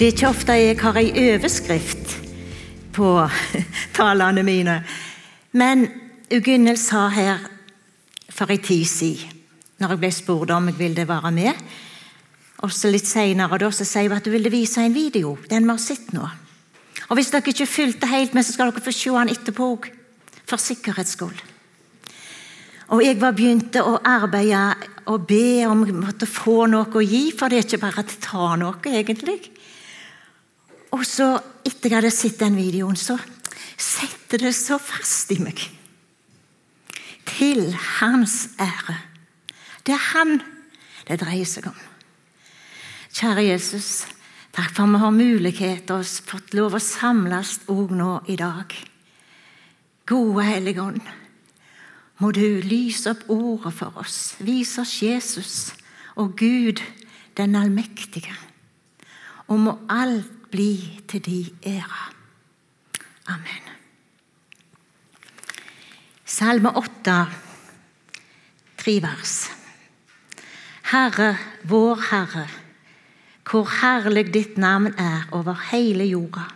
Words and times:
Det 0.00 0.06
er 0.06 0.14
ikke 0.14 0.28
ofte 0.32 0.54
jeg 0.56 0.76
har 0.80 0.96
ei 0.96 1.10
overskrift 1.12 2.12
på 2.96 3.08
talene 3.98 4.40
mine. 4.40 4.78
Men 5.52 5.82
Ugunnel 6.32 6.78
sa 6.80 7.02
her 7.12 7.42
for 8.32 8.48
ei 8.48 8.56
tid 8.64 8.88
siden, 8.88 9.34
når 9.76 9.92
jeg 9.92 10.00
ble 10.00 10.10
spurt 10.16 10.54
om 10.56 10.70
jeg 10.70 10.78
ville 10.78 11.04
være 11.04 11.34
med 11.36 11.60
Og 12.64 12.72
så 12.72 12.88
litt 12.88 13.04
senere 13.04 13.70
så 13.76 13.84
sier 13.84 14.08
hun 14.08 14.16
at 14.16 14.24
hun 14.24 14.38
ville 14.38 14.54
vise 14.56 14.80
en 14.80 14.96
video, 14.96 15.36
den 15.52 15.68
vi 15.68 15.74
har 15.74 15.84
sett 15.84 16.16
nå. 16.16 16.24
Og 17.10 17.14
Hvis 17.20 17.34
dere 17.36 17.52
ikke 17.52 17.68
fulgte 17.68 18.08
helt 18.08 18.32
med, 18.32 18.48
så 18.48 18.56
skal 18.56 18.72
dere 18.72 18.80
få 18.88 18.96
se 18.96 19.12
den 19.12 19.36
etterpå 19.36 19.70
òg, 19.76 19.92
for 20.48 20.56
sikkerhets 20.56 21.12
skyld. 21.12 21.44
Og 22.88 23.04
jeg 23.04 23.20
var 23.20 23.36
begynte 23.36 23.84
å 23.84 23.98
arbeide 24.00 24.64
og 25.12 25.28
be 25.28 25.66
om 25.68 25.84
jeg 25.84 25.92
måtte 25.94 26.24
få 26.24 26.70
noe 26.72 26.88
å 26.88 27.04
gi, 27.04 27.26
for 27.36 27.52
det 27.52 27.60
er 27.60 27.68
ikke 27.68 27.84
bare 27.84 28.00
å 28.00 28.20
ta 28.24 28.54
noe, 28.56 28.80
egentlig. 28.88 29.59
Og 30.96 31.04
så, 31.06 31.36
etter 31.64 31.90
jeg 31.90 31.98
hadde 32.00 32.14
sett 32.14 32.40
den 32.40 32.56
videoen, 32.58 32.98
så 32.98 33.18
setter 33.80 34.42
det 34.42 34.54
så 34.56 34.78
fast 34.82 35.30
i 35.34 35.38
meg. 35.42 35.60
Til 37.30 37.70
hans 38.00 38.50
ære. 38.60 38.96
Det 39.86 39.94
er 39.94 40.08
han 40.12 40.40
det 41.08 41.20
dreier 41.22 41.48
seg 41.48 41.70
om. 41.70 41.78
Kjære 43.10 43.46
Jesus, 43.48 44.04
takk 44.54 44.74
for 44.74 44.86
at 44.86 44.92
vi 44.92 45.00
har 45.02 45.14
mulighet 45.14 45.90
og 45.94 46.06
fått 46.06 46.54
lov 46.54 46.76
å 46.78 46.82
samles 46.82 47.58
òg 47.70 47.94
nå 47.96 48.12
i 48.30 48.36
dag. 48.38 48.74
Gode 50.10 50.46
Hellige 50.46 50.82
Ånd. 50.82 51.02
Må 52.20 52.30
du 52.36 52.60
lyse 52.66 53.14
opp 53.14 53.24
ordet 53.32 53.72
for 53.78 54.02
oss, 54.02 54.34
Vis 54.44 54.74
oss 54.78 54.98
Jesus 55.02 55.54
og 56.20 56.34
Gud 56.36 56.82
den 57.38 57.56
allmektige. 57.56 58.34
Og 59.48 59.58
må 59.58 59.78
alt 59.88 60.39
bli 60.50 61.02
til 61.08 61.24
de 61.24 61.40
ære. 61.66 62.06
Amen. 63.26 63.66
Salme 66.24 66.76
8, 66.76 67.26
tre 68.78 68.94
vers. 69.02 69.50
Herre, 70.90 71.36
vår 71.64 72.00
Herre, 72.10 72.46
hvor 73.50 73.68
herlig 73.80 74.32
ditt 74.34 74.58
navn 74.58 74.94
er 74.98 75.28
over 75.32 75.58
hele 75.70 76.04
jorda. 76.04 76.48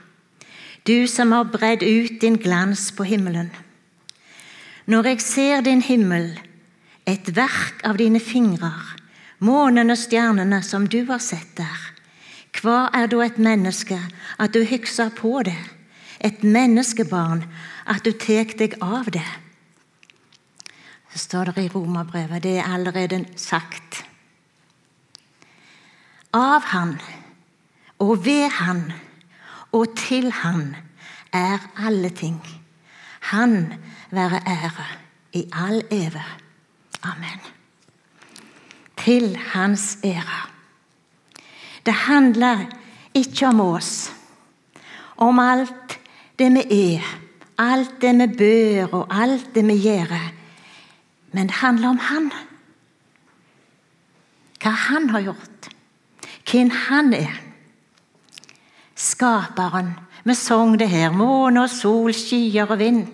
Du 0.86 1.06
som 1.08 1.32
har 1.32 1.48
bredd 1.48 1.82
ut 1.82 2.20
din 2.20 2.36
glans 2.36 2.90
på 2.92 3.06
himmelen. 3.08 3.50
Når 4.86 5.06
jeg 5.08 5.20
ser 5.20 5.60
din 5.60 5.82
himmel, 5.82 6.28
et 7.06 7.30
verk 7.36 7.80
av 7.84 7.96
dine 8.00 8.20
fingrer, 8.20 8.94
månen 9.38 9.92
og 9.92 9.98
stjernene 10.00 10.62
som 10.64 10.88
du 10.88 11.04
har 11.08 11.22
sett 11.24 11.56
der, 11.56 11.93
hva 12.60 12.88
er 12.94 13.08
da 13.10 13.22
et 13.24 13.38
menneske 13.38 13.98
at 14.38 14.54
du 14.54 14.62
hykser 14.64 15.10
på 15.16 15.42
det, 15.46 15.56
et 16.20 16.44
menneskebarn 16.44 17.44
at 17.90 18.04
du 18.04 18.12
tek 18.12 18.56
deg 18.58 18.76
av 18.82 19.10
det? 19.12 19.26
Det 21.12 21.20
står 21.20 21.52
det 21.54 21.64
i 21.64 21.68
Romerbrevet, 21.70 22.42
det 22.42 22.58
er 22.58 22.70
allerede 22.74 23.24
sagt. 23.36 24.04
Av 26.34 26.62
Han 26.72 26.96
og 28.02 28.24
ved 28.24 28.50
Han 28.58 28.92
og 29.72 29.96
til 29.96 30.32
Han 30.32 30.74
er 31.32 31.58
alle 31.76 32.10
ting. 32.10 32.40
Han 33.30 33.74
være 34.10 34.40
ære 34.46 34.86
i 35.32 35.44
all 35.52 35.82
evig. 35.90 36.26
Amen. 37.02 37.40
Til 38.96 39.36
Hans 39.36 39.98
ære. 40.04 40.53
Det 41.84 41.92
handler 41.92 42.64
ikke 43.14 43.46
om 43.46 43.60
oss, 43.60 44.12
om 45.16 45.38
alt 45.38 45.98
det 46.38 46.48
vi 46.54 46.64
er, 46.96 47.10
alt 47.58 48.00
det 48.02 48.14
vi 48.18 48.28
bør 48.38 48.96
og 49.00 49.14
alt 49.14 49.52
det 49.54 49.66
vi 49.68 49.76
gjør. 49.84 50.14
Men 51.32 51.50
det 51.50 51.60
handler 51.60 51.88
om 51.88 51.98
Han. 51.98 52.30
Hva 54.62 54.70
Han 54.70 55.10
har 55.10 55.20
gjort. 55.20 55.68
Hvem 56.50 56.70
Han 56.70 57.12
er. 57.14 57.40
Skaperen. 58.94 59.94
Vi 60.24 60.34
sang 60.34 60.78
det 60.78 60.88
her. 60.88 61.10
Måne 61.12 61.66
og 61.66 61.70
sol, 61.70 62.14
skyer 62.14 62.70
og 62.70 62.78
vind. 62.78 63.04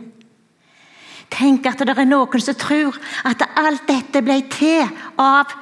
Tenk 1.31 1.67
at 1.67 1.83
det 1.87 1.95
er 1.95 2.09
noen 2.09 2.43
som 2.43 2.59
tror 2.59 2.97
at 3.25 3.43
alt 3.59 3.87
dette 3.89 4.23
ble 4.23 4.41
til 4.51 4.83
av 5.19 5.53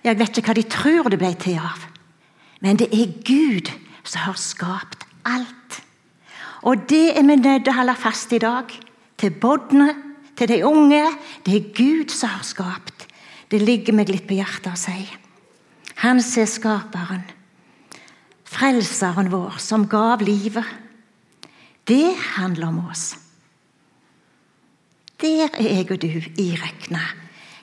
Jeg 0.00 0.16
vet 0.16 0.38
ikke 0.40 0.48
hva 0.48 0.56
de 0.56 0.62
tror 0.64 1.10
det 1.12 1.18
ble 1.20 1.34
til 1.36 1.58
av, 1.60 1.82
men 2.60 2.78
det 2.80 2.90
er 2.92 3.12
Gud 3.24 3.70
som 4.04 4.26
har 4.26 4.38
skapt 4.40 5.06
alt. 5.24 5.80
Og 6.62 6.88
det 6.88 7.16
er 7.16 7.24
vi 7.24 7.36
nødt 7.36 7.64
til 7.64 7.72
å 7.72 7.78
holde 7.78 7.96
fast 7.96 8.32
i 8.36 8.40
dag. 8.42 8.68
Til 9.20 9.32
bodne, 9.40 9.94
til 10.36 10.48
de 10.48 10.60
unge. 10.64 11.04
Det 11.44 11.56
er 11.56 11.72
Gud 11.76 12.12
som 12.12 12.34
har 12.34 12.44
skapt. 12.44 13.06
Det 13.50 13.62
ligger 13.62 13.96
meg 13.96 14.12
litt 14.12 14.28
på 14.28 14.36
hjertet 14.36 14.72
å 14.72 14.78
si. 14.78 15.08
Han 16.04 16.20
er 16.20 16.48
skaperen. 16.48 17.24
Frelseren 18.50 19.30
vår, 19.32 19.58
som 19.62 19.88
gav 19.88 20.22
livet. 20.24 20.66
Det 21.88 22.16
handler 22.36 22.68
om 22.68 22.84
oss. 22.90 23.14
Der 25.20 25.48
er 25.52 25.66
jeg 25.68 25.90
og 25.90 26.00
du 26.00 26.08
iregna. 26.40 27.02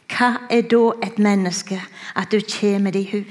Hva 0.07 0.29
er 0.53 0.67
da 0.69 0.93
et 1.03 1.17
menneske 1.19 1.79
at 2.15 2.31
du 2.31 2.39
kommer 2.45 2.95
i 2.95 3.03
hu? 3.11 3.23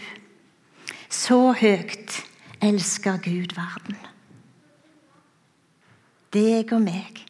Så 1.17 1.39
høyt 1.57 2.19
elsker 2.61 3.17
Gud 3.25 3.55
verden. 3.57 3.97
Deg 6.35 6.73
og 6.77 6.83
meg, 6.85 7.23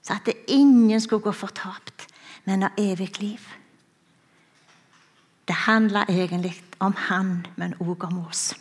så 0.00 0.16
at 0.16 0.30
ingen 0.48 1.00
skulle 1.02 1.26
gå 1.26 1.34
fortapt, 1.36 2.06
men 2.46 2.64
ha 2.64 2.70
evig 2.80 3.10
liv. 3.20 3.42
Det 5.46 5.56
handler 5.66 6.08
egentlig 6.08 6.54
om 6.80 6.94
Han, 7.08 7.46
men 7.56 7.74
òg 7.80 8.08
om 8.08 8.24
oss. 8.26 8.54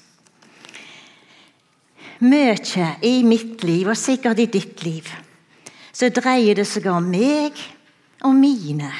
Mye 2.19 2.89
i 3.03 3.23
mitt 3.23 3.63
liv, 3.63 3.87
og 3.87 3.97
sikkert 3.97 4.39
i 4.39 4.45
ditt 4.45 4.83
liv, 4.83 5.07
så 5.93 6.09
dreier 6.09 6.55
det 6.55 6.67
seg 6.67 6.87
om 6.91 7.07
meg 7.11 7.59
og 8.23 8.35
mine. 8.35 8.91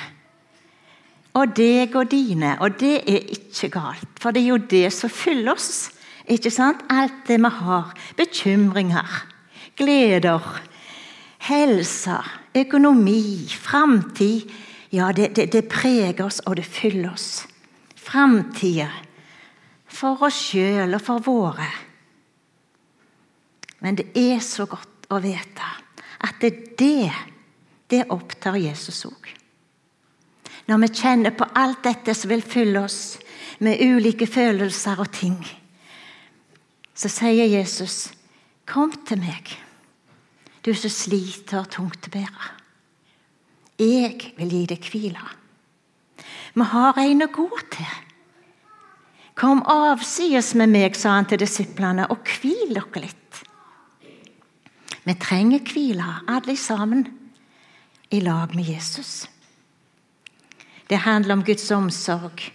Og 1.36 1.56
deg 1.58 1.96
og 2.00 2.10
dine. 2.12 2.56
Og 2.64 2.78
det 2.80 2.96
er 3.04 3.30
ikke 3.36 3.70
galt, 3.76 4.20
for 4.22 4.32
det 4.32 4.44
er 4.44 4.54
jo 4.54 4.62
det 4.72 4.88
som 4.96 5.12
fyller 5.12 5.56
oss. 5.56 5.90
Ikke 6.32 6.52
sant? 6.54 6.86
Alt 6.90 7.28
det 7.28 7.38
vi 7.44 7.52
har. 7.60 7.92
Bekymringer, 8.18 9.18
gleder, 9.78 10.62
helse, 11.46 12.18
økonomi, 12.56 13.48
framtid. 13.52 14.50
Ja, 14.96 15.12
det, 15.12 15.36
det, 15.36 15.52
det, 15.52 15.68
preger 15.70 16.26
oss, 16.26 16.40
og 16.46 16.56
det 16.58 16.66
fyller 16.66 17.12
oss. 17.12 17.46
Framtida. 18.00 18.90
For 19.86 20.24
oss 20.24 20.40
sjøl 20.50 20.96
og 20.96 21.04
for 21.04 21.24
våre. 21.24 21.68
Men 23.84 24.00
det 24.00 24.10
er 24.18 24.40
så 24.42 24.66
godt 24.70 25.10
å 25.14 25.20
vite 25.22 25.72
at 26.26 26.42
det 26.42 27.12
det 27.92 28.06
opptar 28.10 28.58
Jesus 28.58 29.04
òg. 29.06 29.45
Når 30.66 30.82
vi 30.82 30.90
kjenner 30.98 31.36
på 31.38 31.48
alt 31.56 31.84
dette 31.86 32.16
som 32.18 32.32
vil 32.32 32.42
fylle 32.42 32.82
oss 32.88 33.18
med 33.64 33.82
ulike 33.82 34.28
følelser 34.28 35.00
og 35.00 35.12
ting, 35.14 35.38
så 36.96 37.10
sier 37.10 37.46
Jesus, 37.46 38.12
'Kom 38.66 38.92
til 39.06 39.20
meg, 39.20 39.60
du 40.66 40.74
som 40.74 40.90
sliter 40.90 41.60
og 41.60 41.70
tungt 41.70 42.08
å 42.08 42.10
bære. 42.10 42.50
Jeg 43.80 44.34
vil 44.38 44.50
gi 44.50 44.66
deg 44.66 44.80
hvile.' 44.80 45.30
Vi 46.56 46.64
har 46.64 46.98
en 46.98 47.22
å 47.22 47.28
gå 47.28 47.50
til. 47.72 47.94
Kom 49.36 49.62
avsides 49.68 50.54
med 50.56 50.72
meg, 50.72 50.96
sa 50.96 51.10
han 51.10 51.26
til 51.26 51.40
disiplene, 51.40 52.08
og 52.10 52.24
hvil 52.24 52.72
dere 52.74 53.02
litt. 53.04 53.42
Vi 55.04 55.14
trenger 55.14 55.60
hvile, 55.60 56.06
alle 56.28 56.56
sammen 56.58 57.06
i 58.10 58.20
lag 58.20 58.56
med 58.56 58.64
Jesus. 58.64 59.28
Det 60.90 60.98
handler 60.98 61.34
om 61.34 61.44
Guds 61.44 61.72
omsorg, 61.72 62.52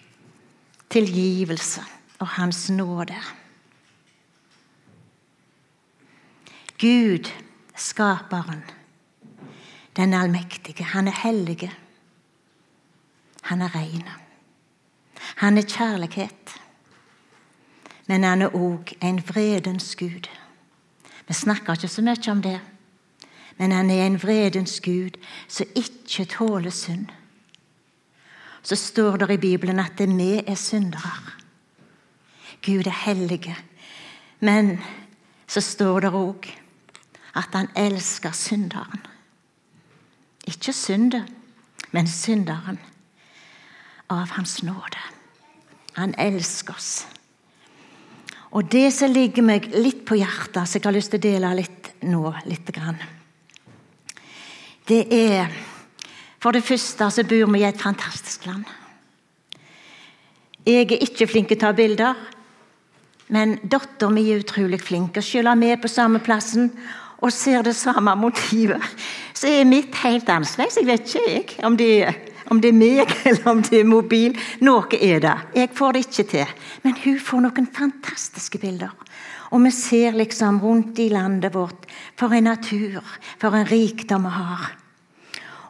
tilgivelse 0.90 1.82
og 2.18 2.28
Hans 2.28 2.70
nåde. 2.70 3.16
Gud, 6.78 7.30
skaperen, 7.76 8.64
den 9.96 10.14
allmektige, 10.14 10.84
han 10.84 11.08
er 11.08 11.22
hellige. 11.22 11.72
Han 13.42 13.62
er 13.62 13.74
ren. 13.74 14.08
Han 15.36 15.58
er 15.58 15.62
kjærlighet. 15.62 16.60
Men 18.06 18.24
han 18.24 18.42
er 18.42 18.54
òg 18.54 18.94
en 19.02 19.22
vredens 19.28 19.96
gud. 19.96 20.28
Vi 21.28 21.34
snakker 21.34 21.72
ikke 21.72 21.88
så 21.88 22.02
mye 22.02 22.30
om 22.30 22.42
det 22.42 22.60
men 23.60 23.72
han 23.72 23.90
er 23.90 24.06
en 24.06 24.22
vredens 24.22 24.80
gud 24.80 25.18
som 25.48 25.66
ikke 25.76 26.24
tåler 26.24 26.72
synd. 26.72 27.10
Så 28.62 28.76
står 28.76 29.16
det 29.16 29.30
i 29.34 29.40
Bibelen 29.40 29.80
at 29.80 29.98
vi 29.98 30.42
er 30.46 30.54
syndere. 30.54 31.12
Gud 32.62 32.86
er 32.86 33.04
hellige, 33.06 33.56
men 34.40 34.78
så 35.48 35.60
står 35.60 36.00
det 36.00 36.12
òg 36.12 36.50
at 37.34 37.54
han 37.54 37.68
elsker 37.76 38.32
synderen. 38.32 39.00
Ikke 40.46 40.72
syndet, 40.72 41.24
men 41.92 42.08
synderen. 42.08 42.78
Av 44.10 44.26
Hans 44.34 44.62
nåde. 44.62 44.98
Han 45.94 46.14
elsker 46.18 46.74
oss. 46.74 47.06
Og 48.50 48.72
det 48.72 48.88
som 48.92 49.12
ligger 49.12 49.42
meg 49.46 49.68
litt 49.70 50.02
på 50.04 50.18
hjertet, 50.18 50.66
som 50.66 50.80
jeg 50.80 50.84
har 50.88 50.96
lyst 50.96 51.12
til 51.14 51.20
å 51.20 51.26
dele 51.28 51.52
litt 51.54 51.92
nå, 52.02 52.24
litt 52.50 52.72
det 54.90 55.06
er 55.14 55.52
For 56.40 56.56
det 56.56 56.64
første 56.64 57.10
så 57.12 57.24
bor 57.28 57.50
vi 57.52 57.60
i 57.60 57.68
et 57.68 57.80
fantastisk 57.80 58.46
land. 58.48 58.64
Jeg 60.64 60.86
er 60.86 61.02
ikke 61.04 61.28
flink 61.28 61.50
til 61.50 61.58
å 61.58 61.64
ta 61.66 61.72
bilder, 61.76 62.16
men 63.32 63.58
dattera 63.62 64.10
mi 64.12 64.26
er 64.28 64.42
utrolig 64.42 64.80
flink. 64.82 65.16
Og 65.16 65.24
selv 65.24 65.52
om 65.52 65.60
vi 65.60 65.70
er 65.72 65.80
på 65.80 65.90
samme 65.90 66.20
plassen 66.24 66.70
og 67.20 67.32
ser 67.32 67.64
det 67.64 67.76
samme 67.76 68.14
motivet, 68.16 68.80
så 69.36 69.48
er 69.48 69.68
mitt 69.68 69.94
helt 70.02 70.28
annerledes. 70.32 70.80
Jeg 70.80 70.88
vet 70.88 71.06
ikke 71.06 71.24
jeg, 71.28 71.46
om 71.68 71.76
det, 71.76 71.92
om 72.52 72.60
det 72.60 72.72
er 72.72 72.78
meg 72.80 73.14
eller 73.28 73.52
om 73.52 73.62
det 73.64 73.82
er 73.82 73.88
mobil. 73.88 74.36
Noe 74.64 75.00
er 75.00 75.20
det. 75.24 75.36
Jeg 75.56 75.72
får 75.76 75.96
det 75.96 76.04
ikke 76.06 76.28
til. 76.34 76.56
Men 76.84 76.98
hun 77.04 77.22
får 77.28 77.46
noen 77.46 77.70
fantastiske 77.76 78.60
bilder. 78.62 78.96
Og 79.50 79.64
vi 79.66 79.72
ser 79.74 80.16
liksom 80.16 80.60
rundt 80.62 81.00
i 81.02 81.10
landet 81.12 81.52
vårt 81.54 81.88
for 82.16 82.32
en 82.32 82.48
natur, 82.48 83.04
for 83.40 83.56
en 83.56 83.68
rikdom 83.68 84.28
vi 84.28 84.36
har. 84.36 84.79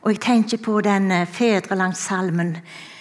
Og 0.00 0.14
jeg 0.14 0.20
tenker 0.20 0.62
på 0.64 0.80
den 0.80 1.10
eh, 1.12 1.28
fedrelandssalmen 1.28 2.56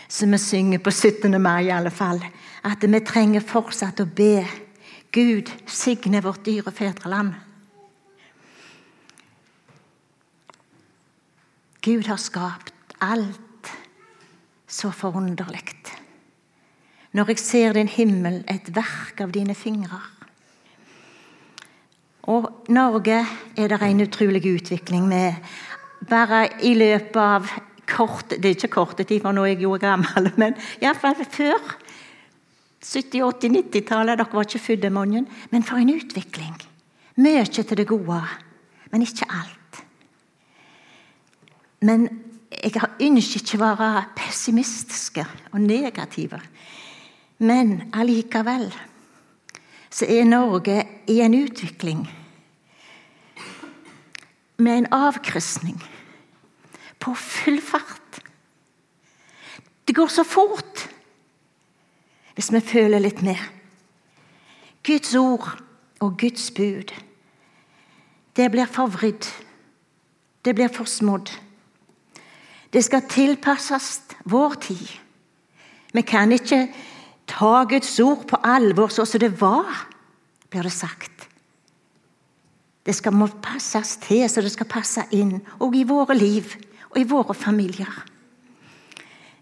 som 0.10 0.31
vi 0.31 0.38
synger 0.38 0.81
på 0.84 0.92
17. 0.92 1.42
mai, 1.42 1.68
i 1.68 1.75
alle 1.75 1.92
fall. 1.92 2.19
At 2.63 2.84
vi 2.84 3.00
trenger 3.06 3.46
fortsatt 3.46 4.01
å 4.04 4.06
be 4.06 4.44
Gud 5.16 5.51
signe 5.66 6.22
vårt 6.22 6.44
dyre 6.46 6.72
fedreland. 6.75 7.34
Gud 11.81 12.07
har 12.07 12.19
skapt 12.19 12.74
alt 13.00 13.72
så 14.68 14.92
forunderlig. 14.92 15.63
Når 17.12 17.31
jeg 17.31 17.40
ser 17.42 17.74
din 17.74 17.88
himmel, 17.90 18.44
et 18.48 18.68
verk 18.75 19.22
av 19.24 19.31
dine 19.34 19.56
fingre. 19.57 19.98
Og 22.30 22.45
Norge 22.69 23.24
er 23.57 23.72
det 23.72 23.80
en 23.81 24.04
utrolig 24.06 24.44
utvikling 24.45 25.07
med. 25.10 25.40
Bare 26.07 26.46
i 26.63 26.75
løpet 26.78 27.19
av 27.19 27.50
kort 27.90 28.30
Det 28.30 28.46
er 28.46 28.56
ikke 28.56 28.69
korte 28.72 29.04
tid, 29.04 29.24
for 29.24 29.34
nå 29.34 29.44
er 29.44 29.56
jeg 29.56 29.63
jo 29.66 29.74
gammel, 29.81 30.30
men 30.42 30.54
iallfall 30.80 31.18
før 31.25 31.57
70-, 32.80 33.24
80-, 33.25 33.56
90-tallet. 33.57 34.19
Dere 34.19 34.30
var 34.31 34.46
ikke 34.46 34.62
født, 34.62 34.92
mange. 34.94 35.25
Men 35.51 35.66
for 35.66 35.81
en 35.81 35.90
utvikling. 35.92 36.56
Mye 37.19 37.44
til 37.46 37.78
det 37.78 37.88
gode, 37.90 38.22
men 38.92 39.01
ikke 39.04 39.28
alt. 39.28 39.81
Men 41.81 42.07
jeg 42.54 42.75
ønsker 43.02 43.42
ikke 43.42 43.57
å 43.57 43.66
være 43.66 44.06
pessimistiske 44.16 45.25
og 45.52 45.60
negative. 45.63 46.40
Men 47.40 47.90
allikevel 47.95 48.69
så 49.90 50.06
er 50.06 50.28
Norge 50.28 50.81
i 51.10 51.19
en 51.24 51.36
utvikling 51.36 52.06
med 54.59 54.77
en 54.77 54.88
avkrysning 54.94 55.79
på 57.00 57.13
full 57.15 57.61
fart. 57.61 58.21
Det 59.88 59.95
går 59.95 60.07
så 60.07 60.23
fort 60.23 60.88
hvis 62.35 62.51
vi 62.53 62.61
føler 62.63 63.03
litt 63.03 63.21
med. 63.25 63.39
Guds 64.83 65.15
ord 65.15 65.47
og 66.00 66.17
Guds 66.19 66.51
bud, 66.56 66.94
det 68.35 68.51
blir 68.51 68.69
forvridd. 68.71 69.27
Det 70.45 70.56
blir 70.56 70.71
forsmådd. 70.71 71.31
Det 72.73 72.83
skal 72.85 73.07
tilpasses 73.09 74.01
vår 74.23 74.56
tid. 74.63 74.88
Vi 75.91 76.01
kan 76.01 76.31
ikke 76.31 76.67
ta 77.27 77.63
Guds 77.69 78.00
ord 78.00 78.27
på 78.29 78.39
alvor 78.45 78.94
sånn 78.94 79.09
som 79.09 79.21
det 79.21 79.33
var, 79.41 79.67
blir 80.50 80.69
det 80.69 80.73
sagt. 80.73 81.29
Det 82.89 82.95
skal 82.97 83.13
må 83.13 83.27
passes 83.45 84.00
til 84.01 84.24
så 84.25 84.41
det 84.41 84.50
skal 84.50 84.65
passe 84.65 85.03
inn, 85.13 85.36
og 85.62 85.75
i 85.77 85.83
våre 85.86 86.15
liv 86.18 86.56
og 86.89 86.95
i 86.97 87.06
våre 87.06 87.36
familier. 87.38 87.91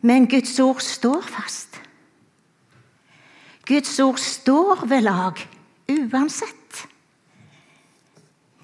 Men 0.03 0.27
Guds 0.27 0.51
ord 0.59 0.81
står 0.83 1.21
fast. 1.23 1.77
Guds 3.63 3.93
ord 4.03 4.19
står 4.19 4.83
ved 4.91 5.05
lag 5.07 5.39
uansett. 5.87 6.83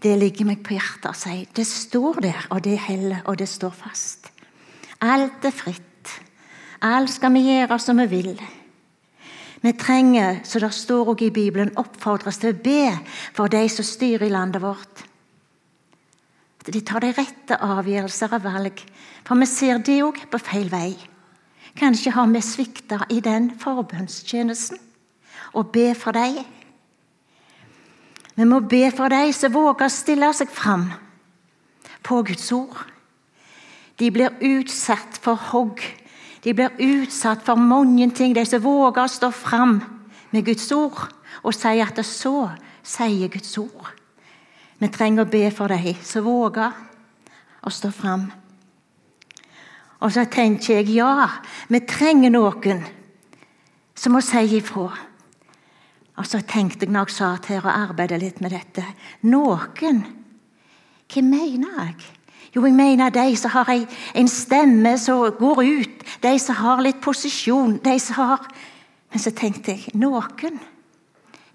Det 0.03 0.17
ligger 0.19 0.51
meg 0.51 0.59
på 0.67 0.75
hjertet 0.75 1.07
å 1.13 1.15
si. 1.15 1.37
Det 1.55 1.63
står 1.63 2.19
der, 2.27 2.43
og 2.51 2.59
det 2.67 2.75
heller, 2.89 3.23
og 3.23 3.39
det 3.39 3.47
står 3.47 3.71
fast. 3.85 4.33
Alt 4.99 5.47
er 5.47 5.55
fritt. 5.55 6.11
Alt 6.83 7.15
skal 7.15 7.31
vi 7.37 7.45
gjøre 7.53 7.79
som 7.79 8.03
vi 8.03 8.09
vil. 8.17 8.35
Vi 9.63 9.71
trenger, 9.79 10.41
som 10.43 10.61
det 10.61 10.73
står 10.75 11.13
også 11.13 11.29
i 11.29 11.31
Bibelen, 11.31 11.71
oppfordres 11.79 12.41
til 12.41 12.51
å 12.51 12.61
be 12.65 12.97
for 13.35 13.47
de 13.47 13.63
som 13.71 13.85
styrer 13.87 14.27
i 14.27 14.33
landet 14.33 14.61
vårt. 14.61 15.05
At 16.59 16.71
de 16.73 16.81
tar 16.83 17.03
de 17.03 17.13
rette 17.15 17.59
avgjørelser 17.63 18.35
og 18.35 18.43
valg. 18.43 18.83
For 19.23 19.39
vi 19.39 19.47
ser 19.47 19.79
det 19.79 20.01
òg 20.03 20.19
på 20.31 20.39
feil 20.43 20.67
vei. 20.71 20.91
Kanskje 21.79 22.11
har 22.11 22.27
vi 22.27 22.41
svikta 22.43 23.05
i 23.09 23.21
den 23.23 23.53
forbønnstjenesten. 23.59 24.79
Og 25.55 25.71
be 25.71 25.93
for 25.95 26.11
dem. 26.11 26.43
Vi 28.35 28.45
må 28.49 28.59
be 28.67 28.89
for 28.91 29.13
dem 29.13 29.31
som 29.31 29.53
våger 29.53 29.87
å 29.87 29.93
stille 29.93 30.31
seg 30.35 30.51
fram 30.51 30.89
på 32.03 32.19
Guds 32.27 32.51
ord. 32.51 32.79
De 33.99 34.09
blir 34.11 34.33
utsatt 34.41 35.19
for 35.21 35.39
hogg. 35.51 35.83
De 36.43 36.53
blir 36.53 36.75
utsatt 36.79 37.45
for 37.45 37.55
mange 37.55 38.09
ting. 38.11 38.35
De 38.35 38.43
som 38.45 38.63
våger 38.63 39.03
å 39.05 39.11
stå 39.11 39.31
fram 39.31 39.77
med 40.33 40.45
Guds 40.45 40.71
ord 40.75 41.05
og 41.43 41.55
si 41.55 41.79
at 41.81 41.97
det 41.97 42.05
så 42.07 42.51
sier 42.83 43.31
Guds 43.31 43.57
ord. 43.57 43.91
Vi 44.79 44.89
trenger 44.91 45.23
å 45.23 45.31
be 45.31 45.47
for 45.55 45.71
dem 45.71 45.99
som 46.03 46.25
våger 46.27 46.73
å 47.63 47.71
stå 47.71 47.91
fram. 47.95 48.27
Og 50.03 50.11
så 50.11 50.25
tenker 50.27 50.81
jeg 50.81 50.97
ja, 50.97 51.29
vi 51.71 51.79
trenger 51.87 52.33
noen 52.33 52.83
som 53.95 54.15
må 54.15 54.21
si 54.23 54.43
ifra. 54.57 54.89
Og 56.19 56.27
så 56.27 56.43
tenkte 56.45 56.85
jeg 56.85 56.93
når 56.93 57.07
jeg 57.07 57.15
satt 57.15 57.47
her 57.49 57.63
og 57.63 57.71
arbeidet 57.71 58.19
litt 58.21 58.41
med 58.43 58.53
dette 58.53 58.83
Noen? 59.25 60.03
Hva 61.09 61.23
mener 61.25 61.79
jeg? 61.79 62.11
Jo, 62.55 62.65
jeg 62.65 62.73
mener 62.73 63.09
de 63.09 63.35
som 63.37 63.49
har 63.49 63.69
en 64.15 64.27
stemme 64.27 64.97
som 64.97 65.31
går 65.39 65.63
ut, 65.63 66.03
de 66.23 66.33
som 66.39 66.55
har 66.55 66.83
litt 66.85 67.01
posisjon, 67.01 67.79
de 67.81 67.99
som 67.99 68.15
har 68.15 68.47
Men 69.13 69.21
så 69.21 69.29
tenkte 69.29 69.71
jeg 69.71 69.91
noen. 69.93 70.55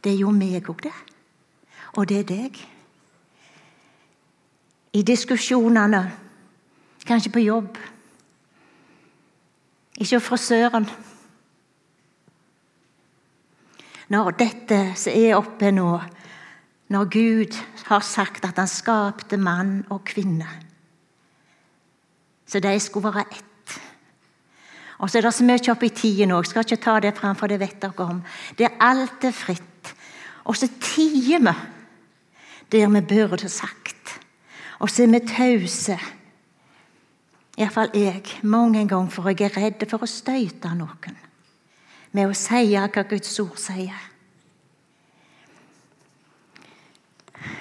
Det 0.04 0.12
er 0.12 0.20
jo 0.20 0.30
meg 0.30 0.68
òg, 0.70 0.82
det. 0.82 0.92
Og 1.98 2.06
det 2.06 2.18
er 2.20 2.28
deg. 2.28 2.60
I 4.94 5.02
diskusjonene, 5.02 6.04
kanskje 7.06 7.32
på 7.34 7.42
jobb, 7.42 7.78
ikke 9.98 10.20
frisøren 10.20 10.86
Når 14.08 14.30
dette 14.38 14.78
som 14.96 15.12
er 15.12 15.34
oppe 15.36 15.72
nå, 15.74 15.98
når 16.88 17.10
Gud 17.12 17.58
har 17.90 18.00
sagt 18.00 18.46
at 18.46 18.56
han 18.56 18.70
skapte 18.70 19.36
mann 19.36 19.82
og 19.90 20.06
kvinne 20.08 20.67
så 22.48 22.60
de 22.64 22.74
skulle 22.80 23.12
være 23.12 23.26
ett. 23.28 23.44
Og 24.98 25.10
så 25.10 25.18
er 25.18 25.28
det 25.28 25.34
så 25.36 25.46
mye 25.46 25.70
opp 25.70 25.84
i 25.86 25.94
tiden 25.94 26.32
òg. 26.34 26.46
Skal 26.48 26.64
ikke 26.64 26.80
ta 26.82 26.96
det 27.00 27.14
fram, 27.18 27.36
for 27.38 27.50
det 27.50 27.60
vet 27.60 27.78
dere 27.82 28.06
om. 28.06 28.22
Det 28.58 28.66
er 28.66 28.80
alt 28.82 29.24
er 29.28 29.36
fritt. 29.36 29.92
Og 30.48 30.56
så 30.56 30.66
tier 30.80 31.44
vi 31.44 31.54
der 32.72 32.88
vi 32.88 33.00
burde 33.00 33.48
sagt. 33.48 34.18
Og 34.80 34.90
så 34.90 35.04
er 35.04 35.12
vi 35.12 35.20
tause. 35.28 35.98
Iallfall 37.58 37.94
jeg. 37.94 38.24
Mange 38.42 38.88
ganger, 38.88 39.10
for 39.10 39.28
jeg 39.30 39.50
er 39.50 39.56
redd 39.56 39.86
for 39.90 40.02
å 40.02 40.10
støyte 40.10 40.74
noen 40.74 41.24
med 42.12 42.30
å 42.30 42.36
si 42.36 42.70
hva 42.72 43.04
Guds 43.04 43.34
ord 43.42 43.58
sier. 43.60 44.04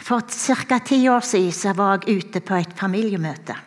For 0.07 0.23
ca. 0.23 0.79
ti 0.79 1.01
år 1.11 1.25
siden 1.25 1.75
var 1.75 2.05
jeg 2.05 2.23
ute 2.23 2.39
på 2.41 2.55
et 2.55 2.73
familiemøte. 2.77 3.66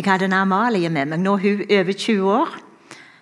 Jeg 0.00 0.08
hadde 0.08 0.30
en 0.30 0.32
Amalie 0.32 0.88
med 0.88 1.10
meg. 1.10 1.20
Nå 1.20 1.34
er 1.36 1.42
hun 1.42 1.58
over 1.76 1.92
20 1.92 2.28
år. 2.32 2.52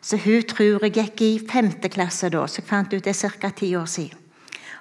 Så 0.01 0.17
hun 0.23 0.43
tror 0.47 0.85
jeg 0.87 0.93
gikk 0.95 1.23
i 1.27 1.31
femte 1.43 1.89
klasse 1.91 2.29
da, 2.31 2.45
så 2.47 2.61
jeg 2.61 2.69
fant 2.69 2.93
ut 2.95 3.03
det 3.03 3.17
ca. 3.19 3.49
ti 3.51 3.73
år 3.75 3.87
siden. 3.91 4.19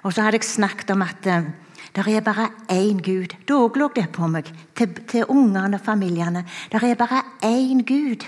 Og 0.06 0.12
så 0.14 0.22
hadde 0.22 0.38
jeg 0.38 0.46
snakket 0.46 0.92
om 0.94 1.02
at 1.02 1.26
uh, 1.26 1.48
det 1.96 2.04
er 2.06 2.20
bare 2.22 2.52
én 2.70 3.00
Gud. 3.02 3.34
Da 3.48 3.58
lå 3.58 3.88
det 3.96 4.12
på 4.14 4.28
meg, 4.30 4.46
til, 4.78 4.94
til 5.10 5.24
ungene 5.26 5.74
og 5.74 5.84
familiene. 5.84 6.44
Det 6.70 6.82
er 6.82 6.94
bare 6.94 7.24
én 7.42 7.82
Gud, 7.82 8.22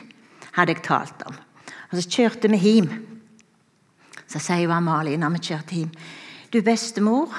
hadde 0.59 0.75
jeg 0.75 0.83
talt 0.83 1.23
om. 1.27 1.39
Og 1.93 2.03
Så 2.03 2.09
kjørte 2.11 2.51
vi 2.51 2.57
hjem. 2.57 2.91
Så 4.27 4.43
sier 4.43 4.65
jo 4.65 4.75
Amalie 4.75 5.17
når 5.17 5.37
vi 5.37 5.45
kjørte 5.47 5.75
hjem 5.75 5.95
Du, 6.53 6.59
bestemor, 6.63 7.31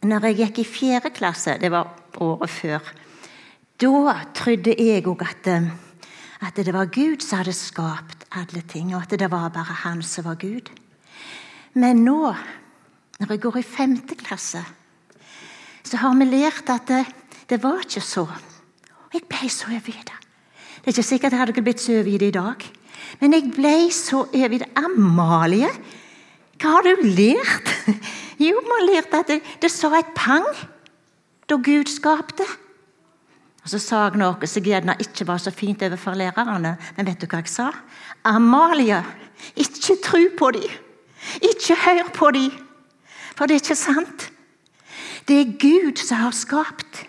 når 0.00 0.30
jeg 0.30 0.36
gikk 0.38 0.58
i 0.58 0.64
fjerde 0.64 1.10
klasse, 1.12 1.58
det 1.60 1.70
var 1.70 1.92
året 2.16 2.50
før, 2.50 2.80
da 3.78 4.14
trodde 4.34 4.74
jeg 4.74 5.06
òg 5.06 5.22
at, 5.22 5.46
eh, 5.46 5.70
at 6.42 6.56
det 6.56 6.74
var 6.74 6.90
Gud 6.90 7.22
som 7.22 7.38
hadde 7.38 7.54
skapt 7.54 8.26
alle 8.34 8.62
ting, 8.66 8.94
og 8.94 9.02
at 9.02 9.18
det 9.18 9.30
var 9.30 9.48
bare 9.54 9.82
Han 9.84 10.02
som 10.02 10.24
var 10.24 10.34
Gud. 10.34 10.70
Men 11.74 12.04
nå, 12.04 12.34
når 13.20 13.30
jeg 13.30 13.40
går 13.40 13.56
i 13.58 13.62
femte 13.62 14.14
klasse, 14.14 14.64
så 15.84 15.96
har 15.96 16.14
vi 16.14 16.24
lært 16.24 16.68
at 16.70 16.88
det, 16.88 17.04
det 17.48 17.62
var 17.62 17.80
ikke 17.84 18.00
så. 18.00 18.26
Og 18.26 19.14
jeg 19.14 19.22
ble 19.28 19.48
så 19.48 19.70
over 19.70 19.80
det. 19.80 20.18
Det 20.78 20.86
er 20.86 20.96
ikke 20.96 21.02
sikkert 21.02 21.32
jeg 21.32 21.40
hadde 21.40 21.62
blitt 21.62 21.80
så 21.80 22.00
over 22.00 22.18
det 22.18 22.28
i 22.28 22.34
dag. 22.34 22.66
Men 23.20 23.32
jeg 23.32 23.52
ble 23.54 23.90
så 23.94 24.24
over 24.26 24.58
det. 24.58 24.68
Amalie, 24.76 25.70
hva 26.58 26.78
har 26.78 26.82
du 26.82 27.06
lært? 27.06 27.74
Jo, 28.38 28.60
vi 28.62 28.70
har 28.70 28.84
lært 28.86 29.14
at 29.18 29.30
det, 29.32 29.40
det 29.58 29.66
sa 29.74 29.88
et 29.98 30.12
pang 30.14 30.44
da 31.50 31.56
Gud 31.58 31.88
skapte. 31.90 32.44
Og 33.68 33.72
Så 33.74 33.78
sa 33.84 33.96
jeg 34.06 34.16
noe 34.16 34.48
som 34.48 34.64
gjerne 34.64 34.94
ikke 34.96 35.26
var 35.28 35.40
så 35.44 35.50
fint 35.52 35.82
overfor 35.84 36.14
lærerne, 36.16 36.70
men 36.96 37.06
vet 37.06 37.20
du 37.20 37.26
hva 37.28 37.42
jeg 37.42 37.50
sa? 37.52 37.66
Amalie, 38.24 39.02
ikke 39.60 39.96
tro 40.00 40.20
på 40.38 40.48
dem. 40.56 40.76
Ikke 41.44 41.76
hør 41.76 42.08
på 42.14 42.30
dem, 42.32 42.54
for 43.36 43.44
det 43.44 43.58
er 43.58 43.60
ikke 43.60 43.76
sant. 43.76 44.30
Det 45.28 45.36
er 45.36 45.52
Gud 45.60 46.00
som 46.00 46.22
har 46.22 46.32
skapt. 46.32 47.02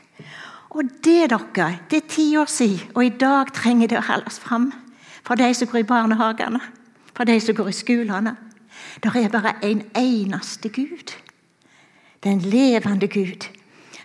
Og 0.75 0.83
det, 0.83 1.29
dere, 1.31 1.69
det 1.87 2.01
er 2.03 2.09
ti 2.11 2.25
år 2.35 2.51
siden, 2.51 2.91
og 2.91 3.05
i 3.05 3.13
dag 3.15 3.53
trenger 3.55 3.87
det 3.87 4.01
å 4.01 4.07
holdes 4.09 4.41
fram. 4.43 4.67
For 5.23 5.39
de 5.39 5.47
som 5.55 5.71
går 5.71 5.85
i 5.85 5.87
barnehagene, 5.87 6.59
for 7.15 7.23
de 7.23 7.37
som 7.39 7.55
går 7.55 7.71
i 7.71 7.77
skolene. 7.77 8.35
Det 8.99 9.15
er 9.15 9.31
bare 9.31 9.55
en 9.63 9.85
eneste 9.95 10.67
Gud. 10.75 11.15
Den 12.19 12.43
levende 12.43 13.07
Gud. 13.07 13.47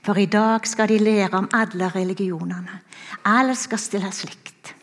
For 0.05 0.19
i 0.21 0.27
dag 0.29 0.67
skal 0.69 0.89
de 0.89 0.99
lære 0.99 1.33
om 1.33 1.49
alle 1.53 1.89
religionene. 1.89 2.81
Alle 3.25 3.55
skal 3.57 3.79
stille 3.79 4.13
slikt. 4.13 4.75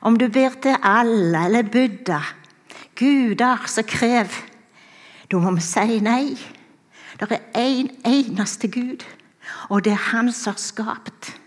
Om 0.00 0.16
du 0.16 0.28
ber 0.28 0.56
til 0.62 0.76
alle 0.82 1.44
eller 1.44 1.62
Buddha, 1.62 2.20
guder 2.96 3.64
som 3.66 3.84
krever, 3.84 4.36
da 5.30 5.40
må 5.40 5.52
vi 5.56 5.64
si 5.64 6.00
nei. 6.04 6.36
Det 7.20 7.30
er 7.30 7.44
én 7.56 7.88
en 7.88 7.90
eneste 8.04 8.68
Gud, 8.68 9.04
og 9.68 9.84
det 9.84 9.92
er 9.92 10.10
Han 10.10 10.32
som 10.32 10.52
har 10.52 10.60
skapt. 10.60 11.40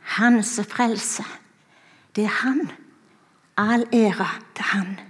Han 0.00 0.42
som 0.42 0.64
frelser. 0.64 1.38
Det 2.16 2.24
er 2.24 2.34
Han. 2.42 2.70
All 3.56 3.86
ære 3.92 4.28
til 4.54 4.64
Han. 4.64 5.09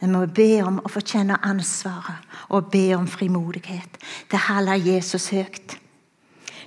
Vi 0.00 0.08
må 0.08 0.24
be 0.32 0.62
om 0.64 0.78
å 0.80 0.88
få 0.88 1.02
kjenne 1.04 1.36
ansvaret 1.44 2.24
og 2.50 2.70
be 2.72 2.86
om 2.96 3.06
frimodighet 3.10 3.98
til 4.30 4.38
å 4.38 4.78
Jesus 4.80 5.28
høyt. 5.34 5.76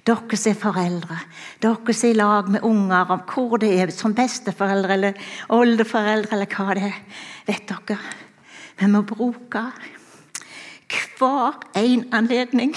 Dere 0.03 0.37
som 0.37 0.51
er 0.51 0.59
foreldre, 0.59 1.17
dere 1.63 1.95
som 1.95 2.09
er 2.09 2.13
i 2.13 2.17
lag 2.17 2.49
med 2.51 2.65
unger, 2.67 3.11
om 3.15 3.21
hvor 3.23 3.57
det 3.61 3.71
er, 3.79 3.93
som 3.95 4.13
besteforeldre 4.13 4.97
eller 4.97 5.27
oldeforeldre 5.55 6.35
eller 6.35 6.51
hva 6.51 6.75
det 6.75 6.89
er, 6.89 6.99
vet 7.47 7.67
dere 7.71 7.99
Vi 8.79 8.89
må 8.91 9.03
bruke 9.07 9.63
hver 10.93 11.59
en 11.79 12.07
anledning 12.13 12.75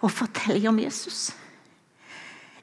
og 0.00 0.10
fortelle 0.10 0.68
om 0.68 0.78
Jesus. 0.80 1.34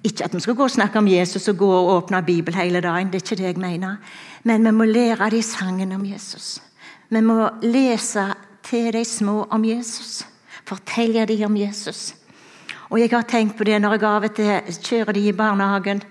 Ikke 0.03 0.25
at 0.25 0.33
vi 0.33 0.39
skal 0.39 0.55
gå 0.55 0.63
og 0.63 0.71
snakke 0.71 0.97
om 0.97 1.07
Jesus 1.07 1.47
og 1.47 1.57
gå 1.57 1.69
og 1.69 1.89
åpne 1.95 2.23
Bibelen 2.25 2.59
hele 2.59 2.81
dagen. 2.81 3.07
det 3.07 3.15
er 3.15 3.25
ikke 3.25 3.35
det 3.35 3.45
jeg 3.45 3.57
mener. 3.57 3.95
Men 4.43 4.65
vi 4.65 4.71
må 4.71 4.83
lære 4.83 5.29
de 5.29 5.41
sangen 5.41 5.91
om 5.91 6.05
Jesus. 6.05 6.61
Vi 7.09 7.21
må 7.21 7.49
lese 7.61 8.33
til 8.63 8.93
de 8.93 9.05
små 9.05 9.47
om 9.49 9.65
Jesus. 9.65 10.25
Fortelle 10.65 11.25
dem 11.25 11.45
om 11.45 11.57
Jesus. 11.57 12.15
Og 12.89 12.99
jeg 12.99 13.09
har 13.09 13.21
tenkt 13.21 13.57
på 13.57 13.63
det 13.63 13.81
når 13.81 13.91
jeg 13.91 14.03
av 14.03 14.23
og 14.23 14.33
til 14.35 14.79
kjører 14.83 15.15
de 15.15 15.27
i 15.27 15.31
barnehagen 15.31 16.01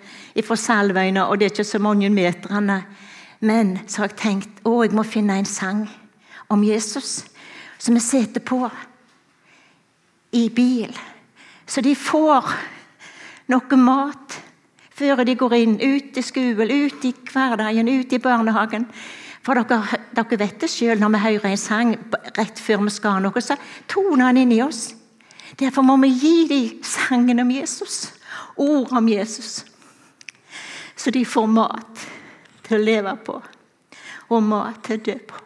fra 0.44 0.56
Salvøyene, 0.56 1.26
og 1.26 1.38
det 1.38 1.46
er 1.46 1.50
ikke 1.50 1.64
så 1.64 1.78
mange 1.78 2.08
meterne. 2.10 2.84
Men 3.40 3.78
så 3.86 4.02
har 4.02 4.08
jeg 4.08 4.16
tenkt 4.16 4.62
å, 4.64 4.82
jeg 4.82 4.94
må 4.96 5.02
finne 5.02 5.36
en 5.38 5.48
sang 5.48 5.90
om 6.48 6.64
Jesus 6.64 7.24
som 7.80 7.94
vi 7.96 8.00
setter 8.00 8.40
på 8.40 8.68
i 10.32 10.48
bil, 10.48 10.92
så 11.66 11.80
de 11.80 11.94
får 11.96 12.52
noe 13.50 13.80
mat 13.80 14.38
før 15.00 15.24
de 15.24 15.34
går 15.38 15.56
inn, 15.56 15.78
ut 15.80 16.16
i 16.16 16.22
skolen, 16.24 16.70
ut 16.70 17.04
i 17.08 17.14
hverdagen, 17.32 17.88
ut 17.88 18.12
i 18.12 18.20
barnehagen. 18.20 18.86
For 19.40 19.56
dere, 19.56 20.00
dere 20.12 20.38
vet 20.42 20.60
det 20.60 20.68
sjøl 20.68 21.00
når 21.00 21.14
vi 21.14 21.22
hører 21.24 21.50
en 21.50 21.60
sang 21.60 21.94
rett 22.36 22.60
før 22.60 22.84
vi 22.84 22.92
skal 22.92 23.22
noe, 23.24 23.40
så 23.40 23.56
toner 23.88 24.28
han 24.28 24.40
inn 24.42 24.52
i 24.52 24.60
oss. 24.64 24.90
Derfor 25.58 25.82
må 25.82 25.96
vi 26.02 26.12
gi 26.12 26.34
dem 26.50 26.82
sangen 26.86 27.40
om 27.42 27.50
Jesus, 27.50 28.12
ord 28.60 28.92
om 28.96 29.08
Jesus, 29.08 29.64
så 30.96 31.10
de 31.10 31.24
får 31.24 31.48
mat 31.48 32.04
til 32.66 32.76
å 32.76 32.84
leve 32.84 33.16
på 33.24 33.40
og 34.30 34.44
mat 34.46 34.84
til 34.86 34.98
å 34.98 35.04
dø 35.08 35.16
på. 35.26 35.40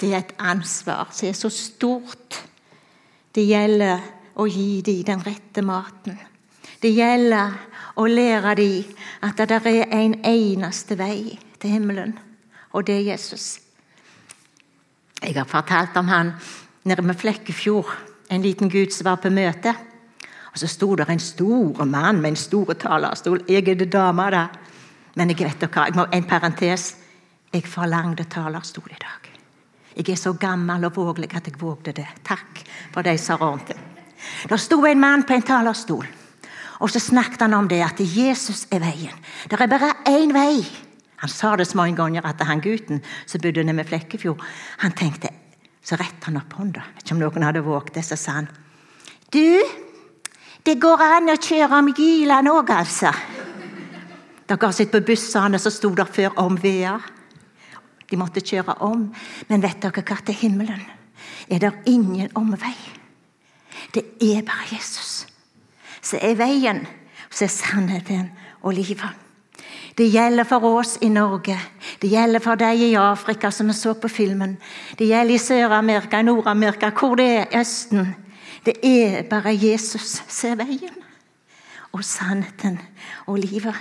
Det 0.00 0.10
er 0.10 0.18
et 0.18 0.34
ansvar 0.42 1.14
som 1.14 1.30
er 1.30 1.36
så 1.38 1.48
stort. 1.54 2.42
Det 3.34 3.46
gjelder 3.46 4.02
å 4.34 4.46
gi 4.50 4.82
dem 4.82 5.02
den 5.06 5.22
rette 5.24 5.62
maten. 5.62 6.18
Det 6.80 6.90
gjelder 6.92 7.54
å 7.96 8.06
lære 8.10 8.54
dem 8.58 8.94
at 9.24 9.38
det 9.38 9.60
er 9.60 9.92
en 9.94 10.18
eneste 10.26 10.98
vei 10.98 11.38
til 11.60 11.76
himmelen, 11.76 12.16
og 12.72 12.86
det 12.86 12.98
er 12.98 13.10
Jesus. 13.12 13.60
Jeg 15.22 15.38
har 15.38 15.48
fortalt 15.48 15.96
om 15.96 16.10
han 16.10 16.34
nede 16.84 17.02
med 17.02 17.16
Flekkefjord, 17.16 17.94
en 18.28 18.42
liten 18.42 18.68
gutt 18.68 18.92
som 18.92 19.08
var 19.08 19.22
på 19.22 19.32
møte. 19.32 19.72
Og 20.52 20.58
Så 20.58 20.68
sto 20.68 20.94
der 20.94 21.10
en 21.10 21.18
stor 21.18 21.84
mann 21.84 22.20
med 22.20 22.30
en 22.30 22.36
stor 22.36 22.74
talerstol. 22.74 23.42
Jeg 23.48 23.68
er 23.68 23.74
det 23.74 23.92
dama, 23.92 24.30
da. 24.30 24.46
Men 25.16 25.30
jeg 25.30 25.38
vet 25.38 25.66
hva, 25.66 25.86
jeg 25.86 25.96
må, 25.96 26.06
en 26.12 26.28
parentes. 26.28 26.96
Jeg 27.52 27.66
forlangte 27.66 28.24
talerstol 28.30 28.90
i 28.90 29.00
dag. 29.00 29.30
Jeg 29.96 30.08
er 30.10 30.18
så 30.18 30.32
gammel 30.32 30.84
og 30.84 30.96
vågelig 30.96 31.30
at 31.34 31.46
jeg 31.46 31.58
vågde 31.58 31.92
det. 31.92 32.06
Takk 32.24 32.62
for 32.92 33.02
de 33.02 33.16
som 33.18 33.38
har 33.38 33.54
ordnet 33.54 33.73
det. 34.48 34.60
Sto 34.60 34.80
en 34.86 35.00
mann 35.00 35.24
på 35.26 35.34
en 35.36 35.46
talerstol, 35.46 36.06
og 36.80 36.90
så 36.90 37.00
snakket 37.00 37.46
han 37.46 37.54
om 37.54 37.68
det 37.68 37.82
at 37.84 38.00
Jesus 38.00 38.66
er 38.70 38.82
veien. 38.84 39.22
Det 39.50 39.60
er 39.60 39.70
bare 39.70 39.94
én 40.10 40.34
vei. 40.34 40.64
Han 41.22 41.30
sa 41.32 41.54
det 41.56 41.68
så 41.70 41.78
mange 41.78 41.96
ganger 41.96 42.26
at 42.26 42.42
han 42.44 42.60
gutten 42.60 43.00
som 43.26 43.40
bodde 43.40 43.62
nede 43.64 43.76
med 43.78 43.88
Flekkefjord, 43.88 44.42
han 44.78 44.92
tenkte 44.92 45.30
Så 45.84 45.98
rettet 46.00 46.24
han 46.24 46.38
opp 46.40 46.52
hånda. 46.56 46.80
Ikke 46.96 47.12
om 47.12 47.18
noen 47.20 47.44
hadde 47.44 47.60
våget 47.60 47.98
det, 47.98 48.04
så 48.06 48.16
sa 48.16 48.38
han 48.38 48.46
Du, 49.28 49.60
det 50.64 50.78
går 50.80 51.02
an 51.04 51.28
å 51.28 51.36
kjøre 51.36 51.76
om 51.76 51.90
Gyland 51.92 52.48
òg, 52.48 52.70
altså. 52.72 53.12
Dere 54.48 54.64
har 54.66 54.72
sett 54.72 54.92
på 54.92 55.02
bussene 55.04 55.60
som 55.60 55.72
sto 55.72 55.90
der 55.96 56.08
før 56.08 56.38
om 56.40 56.56
Vea. 56.60 56.98
De 58.08 58.16
måtte 58.16 58.40
kjøre 58.44 58.76
om. 58.84 59.06
Men 59.48 59.64
vet 59.64 59.80
dere 59.82 60.04
hva? 60.04 60.16
Til 60.24 60.36
himmelen 60.40 60.84
er 61.48 61.60
det 61.60 61.72
ingen 61.90 62.32
omvei. 62.36 62.74
Det 63.92 64.04
er 64.20 64.42
bare 64.42 64.72
Jesus 64.72 65.26
som 66.04 66.20
er 66.22 66.38
veien, 66.38 66.82
som 67.30 67.46
er 67.46 67.52
sannheten 67.52 68.26
og 68.62 68.76
livet. 68.76 69.20
Det 69.94 70.08
gjelder 70.10 70.46
for 70.48 70.64
oss 70.66 70.96
i 71.06 71.08
Norge, 71.08 71.54
det 72.02 72.10
gjelder 72.10 72.42
for 72.42 72.58
de 72.58 72.72
i 72.88 72.94
Afrika 72.98 73.50
som 73.54 73.70
vi 73.70 73.76
så 73.78 73.94
på 73.94 74.10
filmen. 74.10 74.56
Det 74.98 75.06
gjelder 75.06 75.34
i 75.34 75.38
Sør-Amerika, 75.38 76.18
i 76.18 76.26
Nord-Amerika, 76.26 76.90
hvor 76.90 77.14
det 77.14 77.28
er 77.36 77.60
Østen. 77.60 78.14
Det 78.66 78.74
er 78.82 79.22
bare 79.30 79.54
Jesus 79.54 80.20
som 80.26 80.50
er 80.50 80.64
veien 80.64 81.02
og 81.94 82.02
sannheten 82.04 82.80
og 83.26 83.38
livet. 83.38 83.76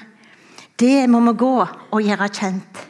Det 0.79 1.09
må 1.09 1.19
vi 1.31 1.37
gå 1.37 1.55
og 1.65 2.01
gjøre 2.01 2.29
kjent. 2.29 2.83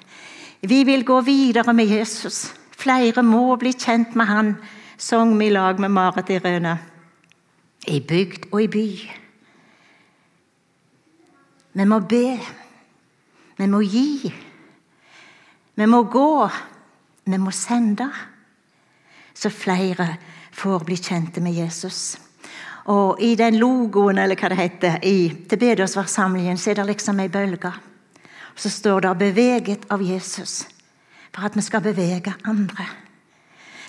Vi 0.61 0.83
vil 0.83 1.05
gå 1.05 1.21
videre 1.21 1.73
med 1.73 1.85
Jesus. 1.85 2.53
Flere 2.77 3.23
må 3.23 3.55
bli 3.55 3.71
kjent 3.71 4.15
med 4.15 4.25
han, 4.25 4.55
sang 4.97 5.37
vi 5.39 5.47
i 5.47 5.53
lag 5.53 5.79
med 5.79 5.91
Marit 5.91 6.29
Irene 6.29 6.77
i 7.87 7.99
bygd 7.99 8.47
og 8.51 8.63
i 8.63 8.67
by. 8.67 8.87
Vi 11.73 11.85
må 11.85 11.99
be. 11.99 12.27
Vi 13.57 13.67
må 13.67 13.81
gi. 13.81 14.33
Vi 15.75 15.85
må 15.85 16.03
gå. 16.03 16.49
Vi 17.25 17.37
må 17.37 17.51
sende. 17.51 18.09
Så 19.33 19.49
flere 19.49 20.15
får 20.53 20.85
bli 20.85 20.97
kjente 20.97 21.41
med 21.41 21.57
Jesus. 21.57 22.17
Og 22.85 23.21
I 23.21 23.35
den 23.39 23.57
logoen, 23.57 24.19
eller 24.19 24.37
hva 24.37 24.51
det 24.51 24.59
heter, 24.59 24.99
i 25.07 25.45
tilbedelsesforsamlingen, 25.49 26.57
så 26.59 26.71
er 26.71 26.81
det 26.81 26.89
liksom 26.91 27.19
ei 27.23 27.31
bølge. 27.31 27.71
Så 28.55 28.69
står 28.69 28.99
det 28.99 29.17
'beveget 29.17 29.85
av 29.89 30.01
Jesus', 30.01 30.67
for 31.33 31.45
at 31.45 31.55
vi 31.55 31.61
skal 31.61 31.81
bevege 31.81 32.33
andre. 32.45 33.02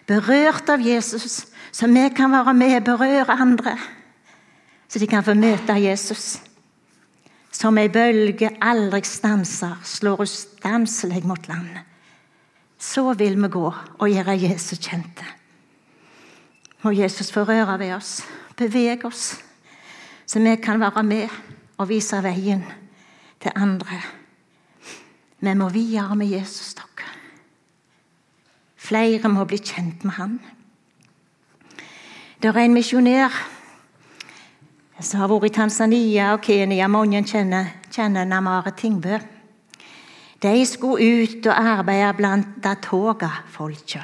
Berørt 0.07 0.69
av 0.69 0.83
Jesus, 0.85 1.47
så 1.73 1.87
vi 1.89 2.09
kan 2.17 2.33
være 2.33 2.55
med 2.55 2.77
og 2.77 2.85
berøre 2.85 3.39
andre. 3.41 3.77
Så 4.89 4.99
de 4.99 5.07
kan 5.07 5.25
få 5.25 5.35
møte 5.35 5.75
Jesus. 5.81 6.43
Som 7.55 7.79
ei 7.79 7.89
bølge 7.89 8.51
aldri 8.63 9.01
stanser, 9.07 9.79
slår 9.85 10.25
ustanselig 10.27 11.25
mot 11.25 11.49
land. 11.49 11.81
Så 12.79 13.15
vil 13.17 13.39
vi 13.41 13.49
gå 13.49 13.65
og 13.73 14.11
gjøre 14.11 14.37
Jesus 14.39 14.79
kjente. 14.79 15.25
må 16.85 16.91
Jesus 16.93 17.33
få 17.33 17.47
røre 17.49 17.79
ved 17.79 17.95
oss, 17.95 18.23
bevege 18.57 19.07
oss, 19.07 19.39
så 20.27 20.39
vi 20.39 20.57
kan 20.57 20.81
være 20.81 21.03
med 21.03 21.29
og 21.79 21.89
vise 21.89 22.21
veien 22.23 22.65
til 23.41 23.53
andre. 23.57 24.03
Vi 25.41 25.55
må 25.55 25.69
videre 25.69 26.17
med 26.17 26.27
Jesus, 26.27 26.75
dere. 26.75 26.94
Flere 28.85 29.31
må 29.33 29.47
bli 29.49 29.57
kjent 29.65 30.05
med 30.05 30.17
han. 30.19 30.39
Det 32.43 32.51
er 32.51 32.59
en 32.61 32.75
misjonær 32.77 33.33
som 35.01 35.23
har 35.23 35.31
vært 35.33 35.49
i 35.49 35.55
Tanzania 35.57 36.35
og 36.35 36.43
Kenya. 36.45 36.89
Mange 36.93 37.23
kjenner, 37.25 37.71
kjenner 37.89 38.29
Namare 38.29 38.75
Tingbø. 38.77 39.17
De 40.45 40.67
skulle 40.69 41.25
ut 41.25 41.47
og 41.49 41.55
arbeide 41.57 42.13
blant 42.19 42.59
Datoga-folka. 42.61 44.03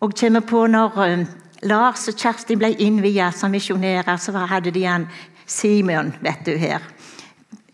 Og 0.00 0.14
kommer 0.18 0.40
på 0.40 0.64
når 0.66 1.02
eh, 1.04 1.26
Lars 1.70 2.08
og 2.10 2.16
Kjersti 2.18 2.56
ble 2.58 2.72
innviet 2.82 3.36
som 3.36 3.52
misjonærer, 3.52 4.16
så 4.16 4.32
hadde 4.50 4.72
de 4.74 4.86
han 4.88 5.06
Simeon 5.46 6.10
vet 6.24 6.42
du, 6.46 6.56
her 6.58 6.82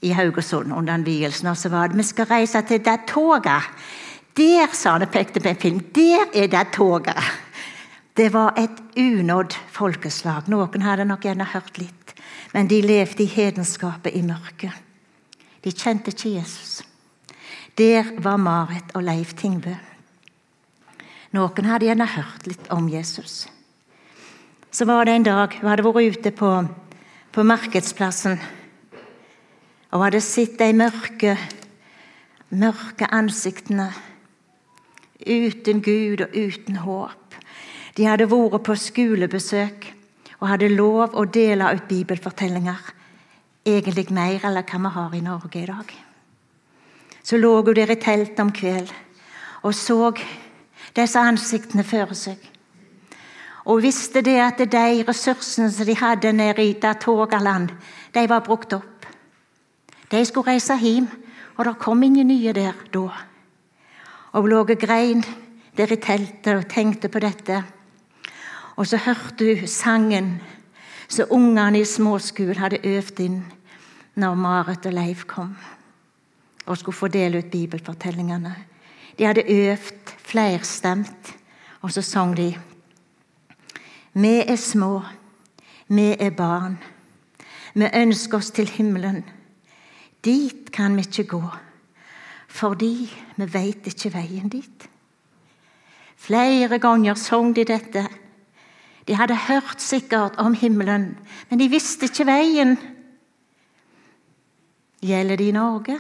i 0.03 0.11
Haugesund 0.13 0.73
under 0.73 0.99
vielsen. 1.07 1.49
Og 1.49 1.57
så 1.57 1.71
var 1.73 1.89
det 1.89 1.97
vi 1.97 2.05
skal 2.05 2.29
reise 2.29 2.63
til 2.69 2.85
Datoga. 2.85 3.61
Der, 4.37 4.69
sa 4.73 4.99
og 5.01 5.11
pekte 5.11 5.41
på 5.41 5.49
en 5.49 5.61
film, 5.61 5.81
der 5.97 6.27
er 6.35 6.47
det 6.53 6.73
toget. 6.75 7.17
Det 8.17 8.33
var 8.33 8.53
et 8.57 8.83
unådd 8.97 9.57
folkeslag. 9.73 10.49
Noen 10.49 10.83
hadde 10.83 11.05
nok 11.05 11.25
gjerne 11.25 11.45
hørt 11.53 11.79
litt. 11.81 12.13
Men 12.53 12.69
de 12.69 12.81
levde 12.81 13.23
i 13.23 13.29
hedenskapet 13.33 14.15
i 14.17 14.23
mørket. 14.25 14.73
De 15.65 15.73
kjente 15.73 16.13
ikke 16.13 16.37
Jesus. 16.37 16.83
Der 17.77 18.13
var 18.23 18.37
Marit 18.37 18.95
og 18.95 19.05
Leif 19.05 19.35
Tingbø. 19.37 19.75
Noen 21.37 21.69
hadde 21.69 21.89
gjerne 21.89 22.07
hørt 22.09 22.47
litt 22.49 22.71
om 22.73 22.89
Jesus. 22.89 23.47
Så 24.71 24.85
var 24.85 25.05
det 25.05 25.17
en 25.17 25.27
dag 25.27 25.57
hun 25.61 25.69
hadde 25.69 25.85
vært 25.85 26.17
ute 26.17 26.33
på, 26.37 26.51
på 27.33 27.45
markedsplassen 27.45 28.37
og 29.93 30.03
hadde 30.05 30.21
sett 30.21 30.59
de 30.61 30.73
mørke, 30.77 31.37
mørke 32.53 33.09
ansiktene 33.13 33.91
uten 35.21 35.81
Gud 35.83 36.21
og 36.27 36.35
uten 36.35 36.83
håp. 36.83 37.39
De 37.97 38.05
hadde 38.05 38.29
vært 38.31 38.65
på 38.67 38.77
skolebesøk 38.77 39.89
og 40.41 40.51
hadde 40.51 40.75
lov 40.75 41.17
å 41.17 41.25
dele 41.25 41.73
ut 41.73 41.89
bibelfortellinger. 41.89 42.93
Egentlig 43.67 44.11
mer 44.11 44.45
enn 44.45 44.61
hva 44.61 44.83
vi 44.83 44.95
har 44.99 45.15
i 45.17 45.25
Norge 45.25 45.63
i 45.63 45.67
dag. 45.67 45.97
Så 47.23 47.41
lå 47.41 47.57
hun 47.63 47.75
der 47.75 47.91
i 47.91 47.99
teltet 47.99 48.45
om 48.45 48.53
kvelden 48.55 49.07
og 49.67 49.75
så 49.75 50.13
disse 50.97 51.21
ansiktene 51.21 51.85
føre 51.87 52.15
seg. 52.15 52.39
Og 53.67 53.83
visste 53.83 54.23
det 54.23 54.37
at 54.39 54.61
de 54.71 55.03
ressursene 55.09 55.71
som 55.75 55.89
de 55.89 55.97
hadde 55.99 56.33
nede 56.33 56.63
i 56.63 56.77
Datogaland, 56.83 57.73
de 58.15 58.27
var 58.31 58.45
brukt 58.47 58.77
opp. 58.77 59.09
De 60.11 60.23
skulle 60.25 60.53
reise 60.53 60.77
hjem, 60.79 61.09
og 61.57 61.65
det 61.67 61.79
kom 61.83 62.03
ingen 62.03 62.29
nye 62.31 62.53
der 62.55 62.79
da. 62.95 63.09
Og 64.37 64.49
lå 64.51 64.61
og 64.65 64.73
grein 64.79 65.25
der 65.77 65.93
i 65.93 65.97
teltet 65.97 66.53
og 66.53 66.69
tenkte 66.69 67.09
på 67.09 67.21
dette. 67.25 67.63
Og 68.77 68.87
så 68.87 69.01
hørte 69.01 69.55
hun 69.57 69.69
sangen 69.69 70.31
som 71.09 71.31
ungene 71.31 71.81
i 71.81 71.89
småskolen 71.89 72.61
hadde 72.61 72.83
øvd 72.85 73.23
inn 73.25 73.41
når 74.17 74.35
Marit 74.35 74.87
og 74.89 74.97
Leif 74.97 75.25
kom 75.29 75.55
og 76.67 76.79
skulle 76.79 76.99
få 76.99 77.09
dele 77.09 77.39
ut 77.39 77.51
bibelfortellingene. 77.51 78.55
De 79.19 79.25
hadde 79.25 79.47
øvd 79.49 80.13
flerstemt, 80.19 81.37
og 81.81 81.93
så 81.93 82.03
sang 82.03 82.37
de 82.37 82.57
Vi 84.13 84.43
er 84.49 84.57
små, 84.57 85.03
vi 85.89 86.17
er 86.19 86.31
barn. 86.31 86.79
Vi 87.75 87.87
ønsker 87.95 88.39
oss 88.39 88.51
til 88.51 88.69
himmelen. 88.69 89.25
Dit 90.25 90.73
kan 90.73 90.97
vi 90.97 91.01
ikke 91.01 91.25
gå, 91.25 91.43
fordi 92.49 93.09
vi 93.37 93.49
veit 93.53 93.87
ikke 93.87 94.13
veien 94.15 94.49
dit. 94.49 94.89
Flere 96.17 96.79
ganger 96.79 97.15
sang 97.15 97.55
de 97.57 97.65
dette 97.65 98.07
de 99.07 99.15
hadde 99.15 99.37
hørt 99.39 99.83
sikkert 99.83 100.35
om 100.43 100.55
himmelen, 100.55 101.13
men 101.51 101.61
de 101.61 101.69
visste 101.71 102.09
ikke 102.09 102.27
veien. 102.27 102.75
Gjelder 104.99 105.39
det 105.39 105.47
i 105.47 105.55
Norge? 105.55 105.99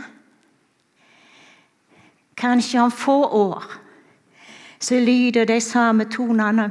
Kanskje 2.37 2.83
om 2.83 2.91
få 2.91 3.21
år 3.25 3.63
så 4.81 4.99
lyder 5.01 5.45
de 5.45 5.61
samme 5.61 6.05
tonene 6.11 6.67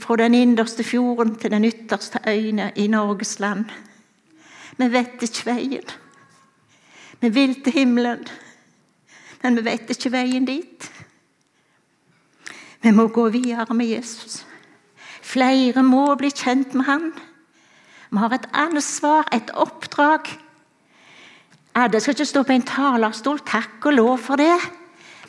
fra 0.00 0.16
den 0.16 0.34
innerste 0.34 0.84
fjorden 0.86 1.34
til 1.36 1.50
den 1.50 1.64
ytterste 1.64 2.18
øyne 2.28 2.72
i 2.76 2.86
Norges 2.86 3.40
land. 3.40 3.64
Vi 4.76 4.92
vet 4.92 5.22
ikke 5.22 5.46
veien. 5.46 5.90
Vi 7.20 7.28
vil 7.28 7.54
til 7.64 7.72
himmelen, 7.72 8.24
men 9.42 9.56
vi 9.56 9.64
vet 9.64 9.90
ikke 9.92 10.12
veien 10.12 10.46
dit. 10.48 10.86
Vi 12.80 12.92
må 12.96 13.08
gå 13.12 13.26
videre 13.28 13.74
med 13.76 13.92
Jesus. 13.92 14.40
Flere 15.20 15.82
må 15.84 16.06
bli 16.16 16.30
kjent 16.32 16.74
med 16.74 16.88
han. 16.88 17.10
Vi 18.10 18.18
har 18.18 18.32
et 18.34 18.48
ansvar, 18.56 19.28
et 19.36 19.52
oppdrag. 19.52 20.32
Alle 21.76 22.00
skal 22.00 22.16
ikke 22.16 22.26
stå 22.26 22.42
på 22.42 22.56
en 22.56 22.66
talerstol, 22.66 23.44
takk 23.46 23.84
og 23.86 23.98
lov 23.98 24.16
for 24.24 24.40
det. 24.40 24.56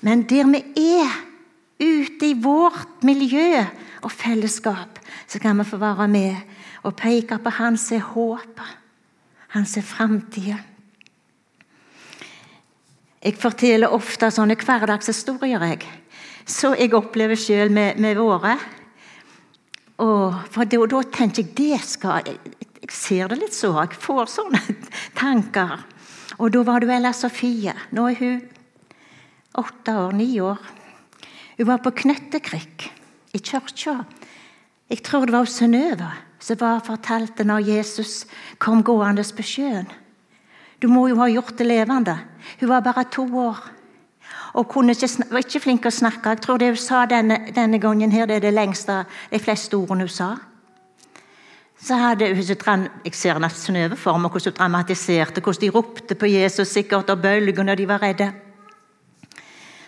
Men 0.02 0.24
der 0.30 0.48
vi 0.50 0.64
er, 0.96 1.12
ute 1.82 2.28
i 2.30 2.38
vårt 2.38 3.04
miljø 3.04 3.66
og 4.06 4.12
fellesskap, 4.12 5.00
så 5.28 5.40
kan 5.40 5.58
vi 5.58 5.66
få 5.66 5.78
være 5.82 6.08
med 6.08 6.36
og 6.84 6.96
peke 6.96 7.38
på 7.38 7.50
Han 7.50 7.78
som 7.78 7.98
er 7.98 8.02
håpet, 8.14 8.78
Han 9.48 9.66
som 9.66 9.82
er 9.82 9.86
framtida. 9.86 10.58
Jeg 13.22 13.38
forteller 13.38 13.94
ofte 13.94 14.32
sånne 14.34 14.56
hverdagshistorier 14.58 15.62
jeg, 15.70 15.84
så 16.50 16.72
jeg 16.74 16.96
opplever 16.98 17.38
sjøl 17.38 17.70
med, 17.74 18.00
med 18.02 18.18
våre. 18.18 18.56
Og 20.02 20.40
for 20.50 20.66
da, 20.66 20.80
da 20.90 21.02
tenker 21.14 21.44
jeg 21.44 21.54
det 21.60 21.78
skal 21.86 22.26
jeg, 22.26 22.40
jeg 22.82 22.96
ser 22.96 23.30
det 23.30 23.38
litt 23.44 23.54
så. 23.54 23.76
Jeg 23.84 24.00
får 24.02 24.32
sånne 24.34 24.62
tanker. 25.22 25.86
Og 26.42 26.50
da 26.56 26.66
var 26.66 26.82
det 26.82 26.96
Ella 26.96 27.14
Sofie. 27.14 27.76
Nå 27.94 28.08
er 28.10 28.18
hun 28.24 28.42
åtte 29.62 29.98
år, 30.08 30.18
ni 30.18 30.32
år. 30.42 30.58
Hun 31.60 31.70
var 31.70 31.86
på 31.86 31.94
Knøttekrykk 32.02 32.90
i 33.38 33.40
kirka. 33.46 34.00
Jeg 34.90 35.06
tror 35.06 35.30
det 35.30 35.38
var 35.38 35.46
Synnøve 35.46 36.10
som 36.42 36.58
fortalte 36.82 37.46
når 37.46 37.68
Jesus 37.70 38.24
kom 38.58 38.82
gående 38.82 39.24
på 39.38 39.46
sjøen. 39.46 39.92
Du 40.82 40.88
må 40.89 41.08
jo 41.08 41.20
ha 41.22 41.30
gjort 41.30 41.58
det 41.58 41.67
levende. 41.67 42.17
Hun 42.60 42.70
var 42.70 42.82
bare 42.82 43.06
to 43.12 43.28
år 43.38 43.60
og 44.54 44.76
ikke, 44.89 45.08
var 45.32 45.39
ikke 45.39 45.60
flink 45.60 45.82
til 45.82 45.88
å 45.88 45.96
snakke. 45.96 46.30
Jeg 46.30 46.41
tror 46.44 46.58
det 46.60 46.72
hun 46.74 46.80
sa 46.80 47.06
denne, 47.06 47.38
denne 47.56 47.80
gangen 47.80 48.12
her, 48.12 48.26
det 48.28 48.36
er 48.36 48.48
det 48.48 48.54
lengste, 48.54 49.06
de 49.32 49.39
fleste 49.39 49.78
ordene 49.78 50.08
hun 50.08 50.12
sa. 50.12 50.36
Så 51.82 51.96
hadde 51.96 52.28
hun, 52.36 52.89
Jeg 53.06 53.13
ser 53.15 53.39
nesten 53.39 53.62
Synnøve 53.62 53.96
for 53.96 54.17
meg 54.17 54.32
hvordan 54.32 54.52
hun 54.52 54.58
dramatiserte, 54.58 55.41
hvordan 55.41 55.62
de 55.62 55.70
ropte 55.70 56.15
på 56.15 56.26
Jesus 56.26 56.67
sikkert 56.67 57.10
og 57.10 57.22
bølger 57.22 57.63
når 57.63 57.76
de 57.76 57.88
var 57.88 58.02
redde. 58.02 58.32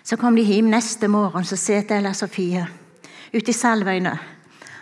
Så 0.03 0.17
kom 0.17 0.35
de 0.35 0.41
hjem 0.41 0.71
neste 0.71 1.07
morgen, 1.07 1.45
så 1.45 1.55
sitter 1.55 1.97
Ella 1.97 2.13
Sofie 2.13 2.65
ute 3.33 3.49
i 3.49 3.53
Salvøyene, 3.53 4.17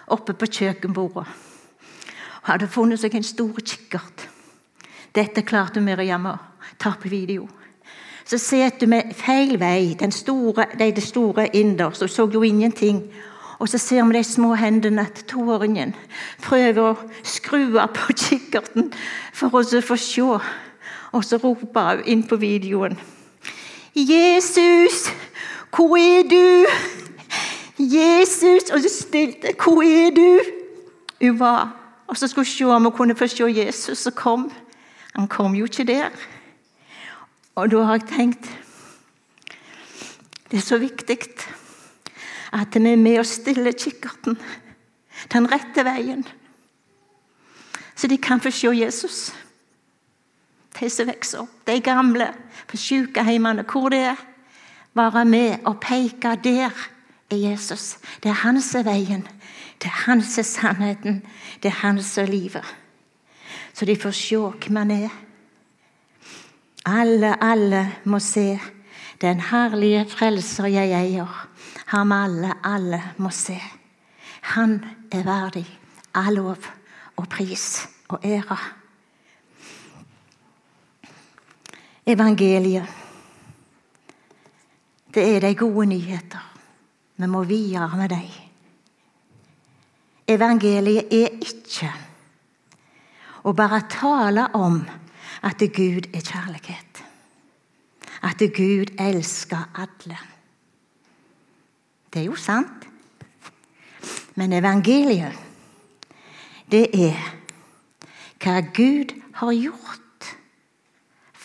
oppe 0.08 0.34
på 0.34 0.46
kjøkkenbordet. 0.46 1.26
Hun 2.42 2.52
hadde 2.52 2.68
funnet 2.68 3.00
seg 3.00 3.16
en 3.16 3.24
stor 3.24 3.60
kikkert. 3.64 4.31
Dette 5.16 5.44
klarte 5.44 5.82
Miriam 5.84 6.26
å 6.26 6.38
ta 6.80 6.96
på 7.00 7.10
video 7.12 7.50
så 8.32 8.38
sitter 8.38 8.88
vi 8.88 9.02
feil 9.18 9.58
vei, 9.60 9.96
den 10.00 10.12
store, 10.12 10.66
de, 10.80 10.92
det 10.96 11.04
store 11.04 11.50
innerst, 11.58 12.04
og 12.06 12.10
så 12.10 12.30
jo 12.32 12.44
ingenting. 12.44 13.04
Og 13.60 13.70
så 13.70 13.78
ser 13.78 14.06
vi 14.08 14.16
de 14.18 14.24
små 14.24 14.54
hendene 14.56 15.04
til 15.16 15.26
toåringen 15.28 15.92
prøver 16.42 16.94
å 16.94 17.24
skru 17.28 17.78
av 17.78 17.92
på 17.94 18.16
kikkerten 18.16 18.88
for 19.34 19.60
å 19.60 19.82
få 19.84 19.98
se. 20.00 20.40
Og 21.12 21.26
så 21.28 21.38
roper 21.44 22.00
hun 22.00 22.08
inn 22.08 22.24
på 22.24 22.40
videoen. 22.40 22.98
'Jesus, 23.96 25.12
hvor 25.76 25.98
er 26.00 26.24
du?' 26.24 26.68
'Jesus' 27.78 28.72
Og 28.72 28.80
så 28.80 28.90
stilte 28.90 29.54
'Hvor 29.60 29.84
er 29.84 30.10
du?' 30.16 30.40
Hun 31.22 31.40
var 31.40 31.78
Og 32.08 32.18
så 32.18 32.28
skulle 32.28 32.46
hun 32.46 32.56
se 32.58 32.66
om 32.66 32.84
hun 32.84 32.92
kunne 32.92 33.16
få 33.16 33.28
se 33.28 33.44
Jesus, 33.44 33.98
så 33.98 34.12
kom 34.12 34.52
Han 35.16 35.28
kom 35.28 35.56
jo 35.56 35.68
ikke 35.68 35.88
der. 35.88 36.10
Og 37.56 37.72
da 37.72 37.84
har 37.84 38.00
jeg 38.00 38.10
tenkt 38.10 38.52
Det 40.52 40.58
er 40.58 40.64
så 40.66 40.78
viktig 40.78 41.18
at 42.52 42.76
vi 42.76 42.90
er 42.92 43.00
med 43.00 43.20
og 43.20 43.26
stiller 43.26 43.72
kikkerten 43.72 44.36
den 45.32 45.48
rette 45.52 45.86
veien. 45.86 46.26
Så 47.96 48.08
de 48.08 48.18
kan 48.18 48.42
få 48.42 48.52
se 48.52 48.68
Jesus. 48.76 49.34
De 50.80 50.90
som 50.90 51.08
vokser 51.08 51.44
opp, 51.44 51.54
de 51.68 51.80
gamle 51.80 52.28
på 52.68 52.78
sykehjemmene, 52.78 53.64
hvor 53.64 53.90
det 53.90 54.00
er. 54.12 54.20
Være 54.94 55.26
med 55.26 55.64
og 55.66 55.80
peke 55.80 56.36
der 56.44 56.72
er 57.30 57.36
Jesus. 57.36 57.98
Det 58.24 58.30
er 58.30 58.44
han 58.44 58.62
som 58.62 58.80
er 58.80 58.90
veien. 58.92 59.28
Det 59.80 59.88
er 59.88 60.04
han 60.06 60.22
som 60.22 60.42
er 60.42 60.50
sannheten. 60.50 61.22
Det 61.64 61.70
er 61.70 61.80
han 61.86 62.04
som 62.04 62.24
er 62.24 62.28
livet. 62.28 62.66
Så 63.74 63.86
de 63.86 63.96
får 63.96 64.12
se 64.12 64.38
hvem 64.38 64.76
han 64.76 64.92
er. 64.92 65.10
Alle, 66.86 67.36
alle 67.44 67.82
må 68.06 68.20
se 68.20 68.60
den 69.22 69.40
herlige 69.52 70.06
frelser 70.10 70.66
jeg 70.66 70.94
eier. 70.98 71.48
Ham 71.94 72.12
alle, 72.12 72.54
alle 72.64 73.02
må 73.18 73.30
se. 73.30 73.58
Han 74.56 74.80
er 75.12 75.24
verdig 75.24 75.66
av 76.18 76.32
lov 76.34 76.70
og 77.18 77.28
pris 77.30 77.88
og 78.10 78.26
ære. 78.26 78.58
Evangeliet, 82.08 82.88
det 85.14 85.28
er 85.36 85.44
de 85.44 85.56
gode 85.56 85.86
nyheter. 85.86 86.48
Vi 87.16 87.28
må 87.28 87.44
videre 87.44 87.98
med 87.98 88.10
dem. 88.10 88.30
Evangeliet 90.28 91.14
er 91.14 91.38
ikke 91.46 91.92
å 93.44 93.54
bare 93.58 93.82
tale 93.90 94.48
om 94.58 94.82
at 95.42 95.64
Gud 95.74 96.10
er 96.14 96.22
kjærlighet. 96.22 97.04
At 98.22 98.44
Gud 98.54 98.94
elsker 99.00 99.70
alle. 99.76 100.18
Det 102.14 102.22
er 102.22 102.26
jo 102.30 102.36
sant. 102.36 102.88
Men 104.36 104.54
evangeliet, 104.54 105.36
det 106.72 106.88
er 106.96 107.18
hva 108.42 108.62
Gud 108.74 109.14
har 109.42 109.52
gjort 109.54 110.00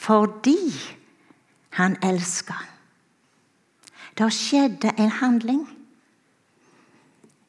fordi 0.06 0.70
han 1.76 1.96
elsker. 2.02 2.60
Det 4.18 4.28
skjedde 4.32 4.92
en 4.98 5.10
handling. 5.10 5.64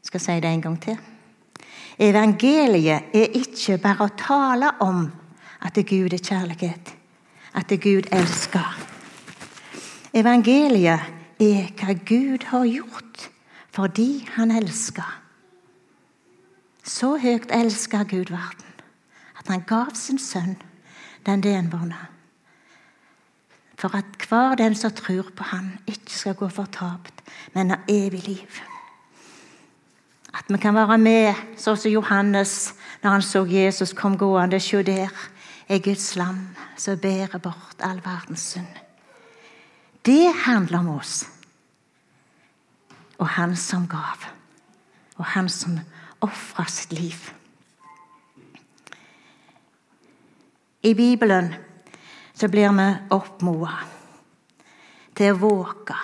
Jeg 0.01 0.09
skal 0.09 0.19
si 0.19 0.39
det 0.41 0.49
en 0.49 0.61
gang 0.61 0.79
til. 0.81 0.97
Evangeliet 1.99 3.09
er 3.13 3.33
ikke 3.39 3.79
bare 3.81 4.05
å 4.05 4.13
tale 4.17 4.69
om 4.85 5.07
at 5.65 5.79
Gud 5.89 6.13
er 6.13 6.21
kjærlighet, 6.21 6.91
at 7.57 7.73
Gud 7.81 8.09
elsker. 8.13 8.75
Evangeliet 10.13 11.41
er 11.41 11.71
hva 11.79 11.95
Gud 12.05 12.45
har 12.51 12.67
gjort 12.69 13.29
fordi 13.77 14.27
han 14.33 14.51
elsker. 14.57 15.09
Så 16.81 17.17
høyt 17.21 17.51
elsker 17.53 18.05
Gud 18.09 18.31
verden 18.33 18.77
at 19.37 19.49
han 19.49 19.65
gav 19.67 19.93
sin 19.97 20.17
sønn, 20.21 20.55
den 21.25 21.43
denbårne, 21.43 21.99
for 23.77 23.93
at 23.97 24.25
hver 24.29 24.55
den 24.57 24.75
som 24.75 24.93
tror 24.97 25.29
på 25.35 25.45
han, 25.51 25.77
ikke 25.85 26.13
skal 26.13 26.37
gå 26.39 26.49
fortapt, 26.49 27.21
men 27.53 27.69
har 27.69 27.85
evig 27.89 28.23
liv. 28.25 28.61
At 30.37 30.45
vi 30.49 30.57
kan 30.61 30.75
være 30.75 30.97
med, 31.01 31.33
sånn 31.57 31.77
som 31.79 31.91
Johannes 31.91 32.73
når 33.01 33.15
han 33.15 33.23
så 33.25 33.41
Jesus 33.49 33.93
kom 33.97 34.17
gående. 34.17 34.59
Se 34.61 34.83
der 34.85 35.13
er 35.67 35.81
Guds 35.83 36.15
lam 36.15 36.43
som 36.77 36.99
bærer 37.01 37.41
bort 37.41 37.81
all 37.81 38.01
verdens 38.05 38.45
synd. 38.53 38.69
Det 40.05 40.33
handler 40.45 40.79
om 40.79 40.89
oss. 40.99 41.25
Og 43.17 43.27
han 43.27 43.55
som 43.57 43.87
gav. 43.89 44.27
Og 45.17 45.25
han 45.25 45.49
som 45.49 45.79
ofra 46.21 46.67
sitt 46.69 46.93
liv. 46.93 47.17
I 50.83 50.93
Bibelen 50.93 51.53
så 52.33 52.47
blir 52.47 52.69
vi 52.77 52.85
oppmoda 53.09 53.73
til 55.17 55.33
å 55.33 55.39
våke, 55.41 55.97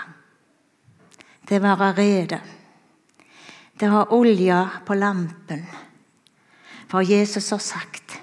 til 1.46 1.62
å 1.62 1.76
være 1.78 1.94
rede 2.02 2.42
det 3.84 3.90
har 3.92 4.14
olja 4.16 4.70
på 4.86 4.96
lampen. 4.96 5.66
For 6.88 7.04
Jesus 7.04 7.50
har 7.50 7.60
sagt 7.60 8.22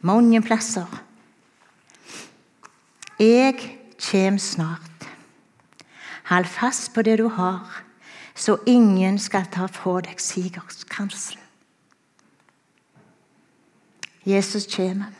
mange 0.00 0.40
plasser 0.42 0.90
Jeg 3.20 3.54
kjem 4.02 4.38
snart. 4.42 5.06
Hold 6.32 6.50
fast 6.50 6.90
på 6.94 7.02
det 7.06 7.18
du 7.18 7.28
har, 7.28 7.82
så 8.34 8.56
ingen 8.66 9.18
skal 9.22 9.46
ta 9.46 9.68
fra 9.70 10.00
deg 10.02 10.18
sigerskransen. 10.18 11.38
Jesus 14.26 14.66
kommer. 14.66 15.14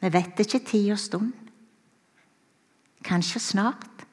Vi 0.00 0.12
vet 0.12 0.40
ikke 0.40 0.64
tid 0.64 0.92
og 0.92 0.98
stund. 0.98 1.32
Kanskje 3.04 3.40
snart. 3.40 4.06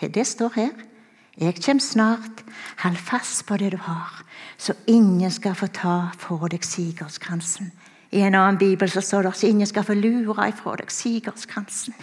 Det 0.00 0.26
står 0.26 0.50
her. 0.56 0.91
Jeg 1.40 1.62
kommer 1.64 1.80
snart. 1.80 2.44
Hold 2.82 2.96
fast 2.96 3.46
på 3.46 3.56
det 3.56 3.72
du 3.72 3.76
har, 3.76 4.24
så 4.58 4.74
ingen 4.86 5.30
skal 5.30 5.54
få 5.54 5.66
ta 5.66 6.10
fra 6.18 6.48
deg 6.48 6.64
sigerskransen. 6.64 7.72
I 8.12 8.20
en 8.26 8.34
annen 8.34 8.58
bibel 8.58 8.90
så 8.90 9.00
står 9.00 9.22
det 9.22 9.36
så 9.36 9.46
ingen 9.46 9.66
skal 9.66 9.84
få 9.84 9.94
lure 9.94 10.48
ifra 10.48 10.76
deg 10.76 10.90
sigerskransen. 10.92 11.94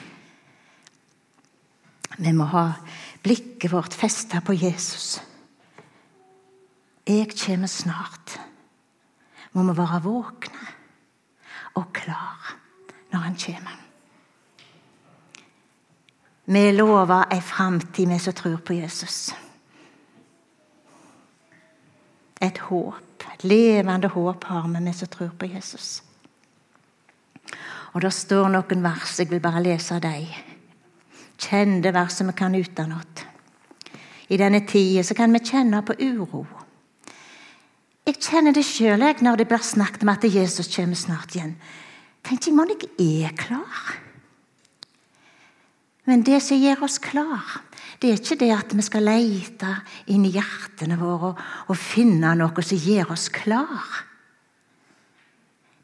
Vi 2.17 2.31
må 2.33 2.47
ha 2.51 2.71
blikket 3.23 3.71
vårt 3.71 3.93
festa 3.93 4.41
på 4.41 4.53
Jesus. 4.57 5.21
Jeg 7.07 7.29
kommer 7.45 7.67
snart. 7.67 8.39
Må 9.53 9.63
vi 9.63 9.77
være 9.77 10.01
våkne 10.03 10.73
og 11.79 11.93
klar 11.93 12.55
når 13.11 13.19
han 13.19 13.37
kommer. 13.39 13.88
Vi 16.51 16.71
lover 16.71 17.27
ei 17.29 17.41
framtid, 17.41 18.09
vi 18.09 18.19
som 18.19 18.33
tror 18.33 18.57
på 18.57 18.73
Jesus. 18.73 19.35
Et 22.41 22.57
håp, 22.57 23.25
et 23.33 23.43
levende 23.43 24.09
håp 24.09 24.43
har 24.43 24.65
vi, 24.67 24.81
vi 24.85 24.93
som 24.93 25.07
tror 25.07 25.29
på 25.37 25.45
Jesus. 25.45 26.01
Og 27.93 28.01
Det 28.01 28.13
står 28.13 28.49
noen 28.49 28.83
vers, 28.83 29.19
jeg 29.19 29.29
vil 29.29 29.39
bare 29.39 29.61
lese 29.61 29.99
dem. 30.01 30.25
Kjente 31.37 31.93
vers 31.93 32.17
som 32.17 32.27
vi 32.27 32.33
kan 32.33 32.55
utenat. 32.55 33.25
I 34.29 34.37
denne 34.37 34.65
tida 34.65 35.13
kan 35.13 35.33
vi 35.33 35.45
kjenne 35.45 35.85
på 35.85 35.93
uro. 36.01 36.47
Jeg 38.07 38.17
kjenner 38.17 38.57
det 38.57 38.65
sjøl 38.65 39.05
når 39.21 39.37
det 39.37 39.47
blir 39.47 39.61
snakket 39.61 40.01
om 40.01 40.15
at 40.17 40.23
Jesus 40.25 40.75
kommer 40.75 40.95
snart 40.95 41.35
igjen. 41.35 41.57
Tenk, 42.23 42.47
jeg, 42.47 42.89
jeg 42.97 43.25
er 43.29 43.37
klar. 43.37 44.08
Men 46.09 46.23
det 46.25 46.39
som 46.41 46.57
gjør 46.57 46.87
oss 46.87 46.97
klar, 46.97 47.59
det 48.01 48.09
er 48.09 48.17
ikke 48.17 48.39
det 48.41 48.49
at 48.55 48.71
vi 48.73 48.81
skal 48.85 49.05
lete 49.05 49.73
inn 50.09 50.23
i 50.25 50.31
hjertene 50.33 50.95
våre 50.97 51.35
og, 51.69 51.75
finne 51.77 52.31
noe 52.39 52.63
som 52.65 52.79
gjør 52.81 53.11
oss 53.13 53.27
klar. 53.33 54.05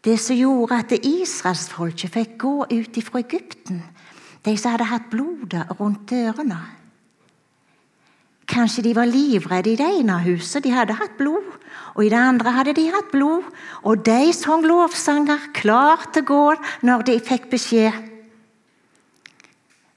Det 0.06 0.16
som 0.22 0.38
gjorde 0.38 0.80
at 0.82 0.96
israelsfolket 0.98 2.14
fikk 2.14 2.34
gå 2.42 2.56
ut 2.72 2.98
fra 3.06 3.22
Egypten, 3.22 3.84
de 4.46 4.56
som 4.58 4.74
hadde 4.74 4.90
hatt 4.90 5.12
blodet 5.14 5.66
rundt 5.78 6.10
dørene. 6.10 6.58
Kanskje 8.50 8.86
de 8.86 8.96
var 8.98 9.10
livredde 9.10 9.74
i 9.74 9.78
det 9.78 9.92
ene 10.00 10.20
huset, 10.26 10.64
de 10.64 10.74
hadde 10.74 10.98
hatt 10.98 11.18
blod. 11.18 11.46
Og 11.98 12.06
i 12.06 12.12
det 12.14 12.22
andre 12.22 12.54
hadde 12.54 12.76
de 12.78 12.90
hatt 12.94 13.10
blod. 13.14 13.46
Og 13.82 14.06
de 14.06 14.34
sang 14.38 14.66
lovsanger, 14.66 15.50
klar 15.58 16.06
til 16.14 16.26
å 16.26 16.30
gå 16.30 16.44
når 16.86 17.10
de 17.10 17.22
fikk 17.26 17.50
beskjed. 17.54 18.15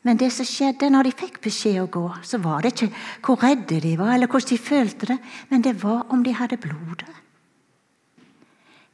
Men 0.09 0.17
det 0.17 0.31
som 0.33 0.47
skjedde 0.49 0.89
når 0.89 1.05
de 1.05 1.17
fikk 1.21 1.35
beskjed 1.45 1.83
å 1.83 1.89
gå, 1.93 2.07
så 2.25 2.39
var 2.41 2.65
det 2.65 2.71
ikke 2.73 2.87
hvor 3.27 3.43
redde 3.45 3.77
de 3.85 3.91
var, 4.01 4.15
eller 4.15 4.31
hvordan 4.31 4.55
de 4.55 4.57
følte 4.57 5.09
det, 5.11 5.17
men 5.51 5.65
det 5.67 5.75
var 5.83 6.07
om 6.15 6.23
de 6.25 6.33
hadde 6.33 6.57
blodet. 6.63 7.11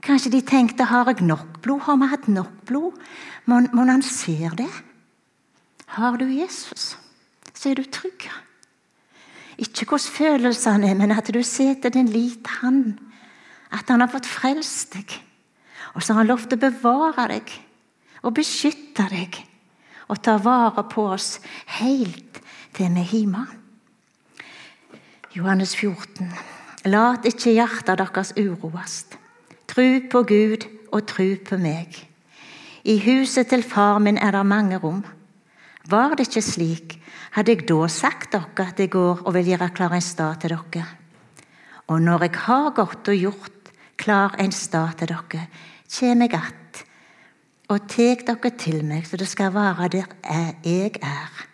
Kanskje 0.03 0.33
de 0.35 0.41
tenkte 0.45 0.89
har 0.91 1.07
jeg 1.13 1.23
nok 1.25 1.61
blod? 1.63 1.85
Har 1.87 2.01
vi 2.03 2.11
hatt 2.11 2.27
nok 2.29 2.59
blod? 2.67 2.99
Må 3.47 3.87
han 3.87 4.03
ser 4.03 4.59
det? 4.59 4.69
Har 5.95 6.19
du 6.19 6.27
Jesus, 6.27 6.97
så 7.55 7.71
er 7.71 7.79
du 7.79 7.87
trygg. 7.87 8.27
Ikke 9.63 9.87
hvordan 9.87 10.11
følelsene 10.19 10.91
er, 10.91 10.99
men 10.99 11.15
at 11.15 11.31
du 11.31 11.41
setter 11.47 11.95
din 11.95 12.11
lit 12.11 12.43
til 12.43 12.59
Han. 12.65 12.85
At 13.71 13.87
Han 13.89 14.03
har 14.03 14.11
fått 14.11 14.27
frelst 14.27 14.99
deg. 14.99 15.15
Og 15.95 16.03
så 16.03 16.13
har 16.13 16.25
Han 16.25 16.33
lovt 16.35 16.59
å 16.59 16.59
bevare 16.59 17.31
deg 17.39 17.59
og 18.27 18.35
beskytte 18.35 19.07
deg 19.15 19.45
og 20.15 20.23
tar 20.23 20.43
vare 20.45 20.85
på 20.87 21.09
oss 21.11 21.41
helt 21.81 22.39
til 22.75 22.95
vi 22.95 23.03
hjemme. 23.11 23.45
Johannes 25.35 25.75
14. 25.75 26.31
Lat 26.87 27.27
ikke 27.27 27.57
hjertet 27.57 27.99
deres 27.99 28.33
uroast. 28.39 29.19
Tru 29.67 29.99
på 30.11 30.23
Gud 30.23 30.67
og 30.93 31.07
tru 31.11 31.35
på 31.43 31.59
meg. 31.59 31.97
I 32.85 32.99
huset 33.03 33.49
til 33.51 33.65
far 33.67 33.99
min 33.99 34.21
er 34.21 34.37
det 34.37 34.47
mange 34.47 34.79
rom. 34.79 35.03
Var 35.91 36.15
det 36.15 36.29
ikke 36.29 36.43
slik, 36.45 36.99
hadde 37.35 37.51
jeg 37.51 37.67
da 37.69 37.89
sagt 37.89 38.33
dere 38.37 38.69
at 38.69 38.79
jeg 38.79 38.93
går 38.93 39.25
og 39.25 39.35
vil 39.35 39.51
gjøre 39.51 39.73
klar 39.75 39.97
en 39.97 40.05
stad 40.05 40.41
til 40.41 40.55
dere. 40.55 40.85
Og 41.89 42.03
når 42.03 42.29
jeg 42.29 42.45
har 42.47 42.71
gått 42.77 43.09
og 43.09 43.25
gjort 43.27 43.73
klar 43.97 44.37
en 44.39 44.53
stad 44.53 44.95
til 44.99 45.11
dere, 45.11 45.49
kommer 45.91 46.29
jeg 46.31 46.35
att 46.35 46.64
og 47.69 47.89
tek 47.89 48.27
dere 48.27 48.51
til 48.59 48.83
meg, 48.85 49.07
så 49.09 49.17
det 49.17 49.29
skal 49.29 49.55
være 49.55 49.89
der 49.89 50.11
jeg 50.65 50.99
er. 51.03 51.45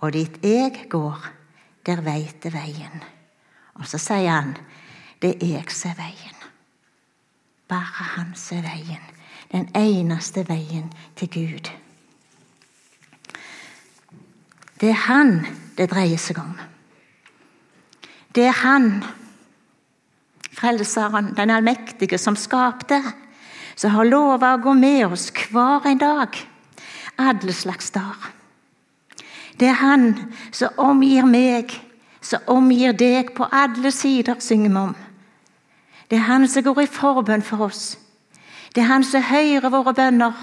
Og 0.00 0.12
dit 0.12 0.38
jeg 0.42 0.86
går, 0.90 1.26
der 1.86 2.00
veit 2.00 2.42
det 2.42 2.52
veien. 2.54 3.02
Og 3.74 3.86
så 3.88 3.98
sier 4.00 4.30
han, 4.30 4.56
det 5.22 5.36
er 5.42 5.58
jeg 5.58 5.72
som 5.72 5.90
er 5.92 6.00
veien. 6.00 6.38
Bare 7.68 8.08
han 8.16 8.32
som 8.34 8.58
er 8.58 8.70
veien. 8.70 9.04
Den 9.52 9.68
eneste 9.76 10.46
veien 10.48 10.88
til 11.16 11.28
Gud. 11.30 11.70
Det 14.80 14.88
er 14.88 15.04
han 15.06 15.46
det 15.76 15.90
dreier 15.90 16.20
seg 16.20 16.40
om. 16.40 16.56
Det 18.34 18.44
er 18.44 18.58
han, 18.64 19.04
Frelseren, 20.56 21.34
den 21.36 21.50
allmektige, 21.52 22.18
som 22.18 22.36
skapte, 22.36 23.02
som 23.76 23.92
har 23.92 24.08
lova 24.08 24.54
å 24.56 24.62
gå 24.64 24.72
med 24.74 25.12
oss 25.12 25.28
hver 25.50 25.86
en 25.86 26.00
dag, 26.00 26.38
alle 27.20 27.52
slags 27.52 27.90
dager. 27.92 28.32
Det 29.56 29.68
er 29.68 29.80
Han 29.80 30.32
som 30.52 30.76
omgir 30.76 31.24
meg, 31.24 31.72
som 32.20 32.40
omgir 32.46 32.92
deg 32.92 33.34
på 33.36 33.46
alle 33.52 33.92
sider, 33.92 34.40
synger 34.40 34.70
vi 34.70 34.76
om. 34.76 34.96
Det 36.10 36.18
er 36.18 36.28
Han 36.28 36.48
som 36.48 36.62
går 36.62 36.82
i 36.82 36.90
forbønn 36.90 37.42
for 37.42 37.68
oss. 37.68 37.98
Det 38.74 38.82
er 38.82 38.92
Han 38.92 39.04
som 39.04 39.22
hører 39.22 39.70
våre 39.70 39.94
bønner. 39.94 40.34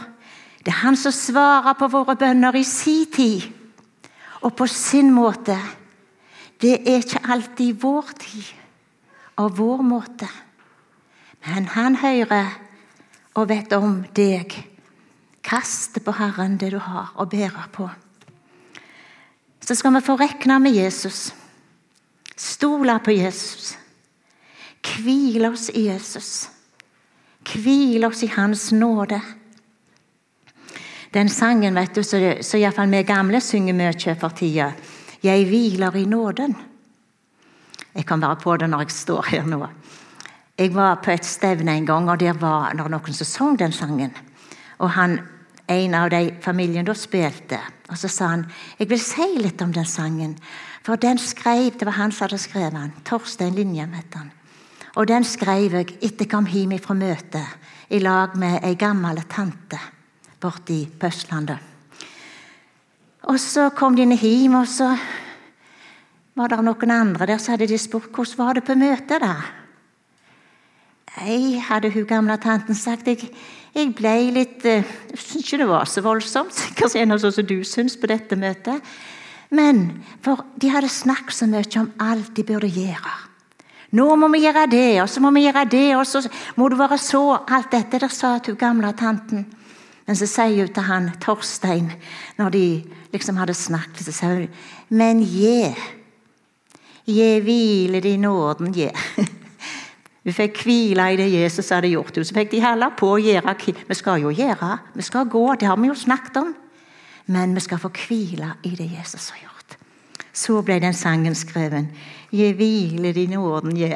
Det 0.65 0.71
er 0.71 0.81
Han 0.85 0.95
som 0.95 1.11
svarer 1.11 1.73
på 1.73 1.87
våre 1.87 2.15
bønner 2.15 2.55
i 2.55 2.63
sin 2.63 3.05
tid 3.05 3.49
og 4.41 4.55
på 4.55 4.67
sin 4.67 5.11
måte. 5.13 5.57
Det 6.61 6.79
er 6.87 7.01
ikke 7.03 7.25
alltid 7.31 7.79
vår 7.81 8.13
tid 8.19 8.53
og 9.37 9.57
vår 9.57 9.81
måte. 9.81 10.27
Men 11.45 11.67
Han 11.67 11.95
hører 11.95 12.49
og 13.33 13.49
vet 13.49 13.73
om 13.73 14.03
deg. 14.15 14.55
Kast 15.43 15.99
på 16.05 16.15
Herren 16.15 16.57
det 16.57 16.71
du 16.71 16.79
har 16.79 17.11
å 17.19 17.27
bære 17.27 17.67
på 17.73 17.89
så 19.63 19.75
skal 19.75 19.95
vi 19.95 20.01
få 20.03 20.17
rekne 20.19 20.59
med 20.59 20.75
Jesus. 20.75 21.33
Stole 22.35 22.97
på 22.99 23.11
Jesus. 23.15 23.77
Hvile 24.83 25.53
oss 25.53 25.69
i 25.69 25.85
Jesus. 25.87 26.49
Hvile 27.47 28.07
oss 28.07 28.23
i 28.23 28.31
Hans 28.35 28.71
nåde. 28.71 29.21
Den 31.13 31.29
sangen 31.29 31.75
vet 31.75 31.95
du, 31.95 32.03
så 32.03 32.57
iallfall 32.57 32.91
vi 32.91 33.03
gamle 33.07 33.41
synger 33.41 33.77
mye 33.77 34.15
for 34.19 34.35
tida. 34.35 34.73
'Jeg 35.23 35.45
hviler 35.47 35.95
i 35.95 36.05
nåden'. 36.05 36.55
Jeg 37.95 38.05
kan 38.05 38.21
være 38.21 38.35
på 38.35 38.57
det 38.57 38.69
når 38.69 38.79
jeg 38.79 38.91
står 38.91 39.21
her 39.29 39.45
nå. 39.45 39.67
Jeg 40.57 40.69
var 40.75 40.99
på 41.01 41.09
et 41.11 41.25
stevne 41.25 41.73
en 41.73 41.85
gang, 41.85 42.09
og 42.09 42.19
der 42.19 42.33
var 42.37 42.75
det 42.77 42.85
noen 42.85 43.15
som 43.17 43.25
sang 43.25 43.55
den 43.59 43.71
sangen. 43.73 44.11
Og 44.77 44.91
han 44.93 45.17
en 45.67 45.95
av 45.97 46.11
de 46.11 46.35
familien 46.41 46.85
da 46.85 46.93
spilte. 46.93 47.57
Og 47.89 47.97
Så 47.97 48.07
sa 48.07 48.27
han 48.27 48.45
jeg 48.77 48.89
vil 48.89 48.99
si 48.99 49.25
litt 49.39 49.61
om 49.61 49.73
den 49.73 49.85
sangen. 49.85 50.37
For 50.83 50.95
den 50.95 51.17
skrev, 51.17 51.71
Det 51.79 51.85
var 51.85 51.93
han 51.93 52.11
som 52.11 52.25
hadde 52.25 52.37
skrevet 52.37 52.73
den. 52.73 52.93
Torstein 53.03 53.55
Linjem 53.55 53.93
het 53.93 54.13
han. 54.13 54.31
Og 54.95 55.07
den 55.07 55.23
skrev 55.23 55.73
jeg 55.73 55.97
etter 56.01 56.25
jeg 56.25 56.29
kom 56.29 56.45
hjem 56.45 56.77
fra 56.79 56.93
møtet 56.93 57.47
i 57.89 57.99
lag 57.99 58.35
med 58.35 58.63
ei 58.63 58.75
gammel 58.75 59.23
tante 59.23 59.79
borti 60.39 60.85
på 60.99 61.07
Østlandet. 61.07 61.57
Og 63.23 63.39
så 63.39 63.69
kom 63.69 63.95
de 63.95 64.05
hjem, 64.05 64.55
og 64.55 64.67
så 64.67 64.97
var 66.35 66.47
det 66.47 66.59
noen 66.63 66.91
andre 66.91 67.25
der 67.25 67.37
så 67.37 67.51
hadde 67.51 67.67
de 67.67 67.77
spurt 67.77 68.11
hvordan 68.11 68.37
var 68.37 68.53
det 68.53 68.63
på 68.63 68.75
møtet. 68.75 69.21
da? 69.21 69.62
Nei, 71.13 71.59
hadde 71.61 71.91
hun 71.93 72.07
gamle 72.09 72.37
tanten 72.41 72.75
sagt. 72.75 73.07
Jeg, 73.07 73.27
jeg 73.75 73.91
ble 73.97 74.13
litt 74.33 74.63
Jeg 74.65 74.81
uh, 74.81 74.93
syns 75.13 75.43
ikke 75.43 75.59
det 75.61 75.67
var 75.69 75.89
så 75.89 76.01
voldsomt, 76.05 76.55
sikkert 76.57 76.95
sånn 76.95 77.19
som 77.21 77.45
du 77.45 77.59
syns 77.67 77.97
på 77.99 78.09
dette 78.09 78.37
møtet. 78.39 78.81
Men 79.53 79.85
for 80.25 80.41
de 80.57 80.71
hadde 80.73 80.89
snakket 80.89 81.37
så 81.37 81.45
mye 81.49 81.81
om 81.83 81.91
alt 82.01 82.33
de 82.33 82.45
burde 82.47 82.71
gjøre. 82.73 83.13
Nå 83.93 84.07
må 84.17 84.31
vi 84.33 84.41
gjøre 84.41 84.65
det, 84.71 85.01
og 85.03 85.09
så 85.11 85.21
må 85.21 85.29
vi 85.35 85.43
gjøre 85.43 85.67
det, 85.69 85.89
og 85.99 86.07
så 86.09 86.23
må 86.57 86.65
du 86.71 86.79
være 86.79 86.97
så 86.97 87.21
Alt 87.45 87.69
dette 87.75 87.99
der 88.01 88.09
sa 88.09 88.39
hun 88.39 88.57
gamle 88.57 88.89
tanten. 88.97 89.45
Men 90.07 90.17
så 90.17 90.25
sier 90.27 90.65
hun 90.65 90.73
til 90.73 90.87
han 90.89 91.11
Torstein, 91.21 91.91
når 92.39 92.49
de 92.57 92.65
liksom 93.13 93.37
hadde 93.37 93.53
snakket, 93.53 94.01
så 94.07 94.15
sier 94.17 94.41
hun 94.41 94.49
Men 94.89 95.21
je, 95.21 95.75
je 97.05 97.29
hvile 97.45 98.01
i 98.01 98.17
nåden, 98.17 98.73
gi. 98.73 98.89
Vi 100.23 100.31
fikk 100.31 100.61
hvile 100.63 101.09
i 101.11 101.17
det 101.19 101.27
Jesus 101.31 101.69
hadde 101.75 101.91
gjort. 101.91 102.15
Så 102.15 102.35
fikk 102.35 102.53
de 102.53 102.61
holde 102.63 102.87
på 102.95 103.09
å 103.11 103.19
gjøre 103.19 103.55
Vi 103.87 103.95
skal 103.95 104.21
jo 104.23 104.31
gjøre, 104.31 104.77
vi 104.95 105.03
skal 105.03 105.27
gå, 105.27 105.55
det 105.59 105.67
har 105.67 105.77
vi 105.77 105.87
jo 105.87 105.95
snakket 105.95 106.37
om. 106.37 106.53
Men 107.27 107.55
vi 107.55 107.59
skal 107.63 107.79
få 107.79 107.89
hvile 107.89 108.55
i 108.63 108.75
det 108.75 108.89
Jesus 108.91 109.29
har 109.29 109.43
gjort. 109.43 109.77
Så 110.33 110.61
ble 110.61 110.79
den 110.79 110.93
sangen 110.93 111.35
skrevet. 111.35 111.91
Gi 112.31 112.51
hvile 112.53 113.13
din 113.13 113.35
orden, 113.37 113.75
gi. 113.77 113.91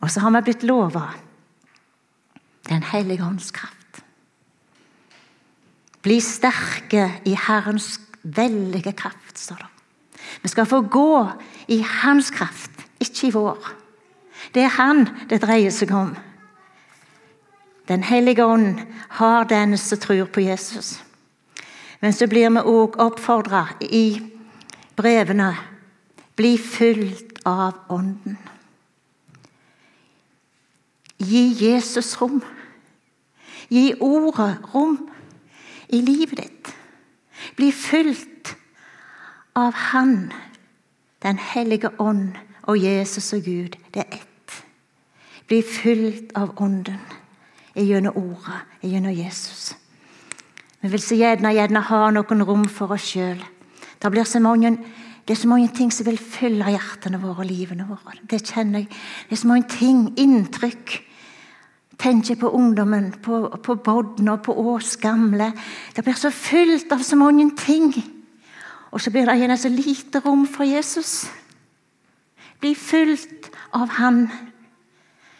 Og 0.00 0.10
så 0.10 0.20
har 0.20 0.30
vi 0.30 0.42
blitt 0.48 0.62
lova 0.62 1.08
Den 2.66 2.82
hellige 2.82 3.22
ånds 3.22 3.52
kraft. 3.54 4.02
Bli 6.02 6.20
sterke 6.20 7.20
i 7.24 7.36
Herrens 7.38 8.00
veldige 8.22 8.92
kraft, 8.92 9.38
står 9.38 9.60
det. 9.62 9.68
Vi 10.42 10.48
skal 10.48 10.66
få 10.66 10.80
gå 10.80 11.30
i 11.68 11.78
Hans 12.02 12.30
kraft, 12.30 12.82
ikke 13.00 13.28
i 13.28 13.30
vår. 13.30 13.70
Det 14.54 14.62
er 14.62 14.76
Han 14.78 15.06
det 15.30 15.42
dreier 15.42 15.70
seg 15.70 15.92
om. 15.94 16.14
Den 17.88 18.02
hellige 18.02 18.44
ånd 18.44 18.80
har 19.08 19.44
den 19.44 19.78
som 19.78 19.98
tror 19.98 20.24
på 20.24 20.40
Jesus. 20.40 21.02
Men 22.00 22.12
så 22.12 22.26
blir 22.26 22.50
vi 22.50 22.60
òg 22.60 22.98
oppfordra 23.00 23.66
i 23.80 24.20
brevene 24.96 25.54
bli 26.36 26.58
fylt 26.58 27.38
av 27.44 27.74
Ånden. 27.88 28.36
Gi 31.16 31.46
Jesus 31.64 32.16
rom. 32.20 32.42
Gi 33.68 33.94
ordet 34.04 34.58
rom 34.74 34.98
i 35.88 36.02
livet 36.04 36.42
ditt. 36.42 36.72
Bli 37.56 37.72
fylt 37.72 38.56
av 39.56 39.72
Han, 39.92 40.32
Den 41.22 41.38
hellige 41.38 41.88
ånd 41.98 42.36
og 42.62 42.78
Jesus 42.78 43.32
og 43.32 43.42
Gud. 43.42 43.76
Det 43.94 44.04
er 44.04 44.18
ett. 44.20 44.35
Bli 45.46 45.62
fylt 45.62 46.32
av 46.34 46.54
Ånden 46.56 46.98
gjennom 47.74 48.16
Ordet, 48.16 48.62
gjennom 48.80 49.12
Jesus. 49.12 49.74
Vi 50.80 50.88
vil 50.90 51.02
så 51.02 51.18
gjerne, 51.18 51.52
gjerne 51.54 51.82
ha 51.88 52.00
noen 52.14 52.44
rom 52.46 52.64
for 52.70 52.94
oss 52.96 53.12
sjøl. 53.12 53.38
Det, 54.02 54.10
det 54.10 54.22
er 54.22 55.38
så 55.38 55.48
mange 55.50 55.68
ting 55.74 55.92
som 55.94 56.06
vil 56.08 56.18
fylle 56.18 56.72
hjertene 56.74 57.20
våre 57.22 57.44
og 57.44 57.50
livene 57.50 57.86
våre. 57.88 58.18
Det 58.22 58.42
kjenner 58.42 58.84
jeg. 58.84 58.90
Det 59.28 59.36
er 59.36 59.42
så 59.42 59.50
mange 59.50 59.68
ting, 59.70 60.02
inntrykk. 60.18 60.96
Tenker 61.96 62.36
på 62.40 62.50
ungdommen, 62.52 63.12
på, 63.24 63.40
på 63.64 63.78
Bodden 63.80 64.28
og 64.28 64.42
på 64.44 64.52
Ås 64.74 64.96
gamle. 65.00 65.52
Det 65.96 66.04
blir 66.04 66.18
så 66.18 66.30
fylt 66.34 66.92
av 66.92 67.06
så 67.06 67.16
mange 67.16 67.48
ting. 67.56 67.94
Og 68.92 69.00
så 69.00 69.10
blir 69.14 69.28
det 69.28 69.38
gjerne 69.40 69.56
så 69.60 69.70
lite 69.72 70.20
rom 70.26 70.44
for 70.50 70.68
Jesus. 70.68 71.24
Bli 72.60 72.74
fylt 72.74 73.50
av 73.76 73.94
Han 74.00 74.26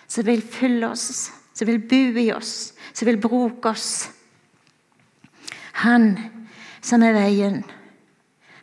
som 0.09 0.27
vil 0.27 0.42
fylle 0.42 0.88
oss, 0.88 1.31
som 1.55 1.69
vil 1.69 1.81
bo 1.81 2.21
i 2.21 2.31
oss, 2.33 2.73
som 2.92 3.07
vil 3.07 3.21
bruke 3.21 3.69
oss. 3.69 4.09
Han 5.85 6.14
som 6.81 7.03
er 7.03 7.16
veien, 7.16 7.62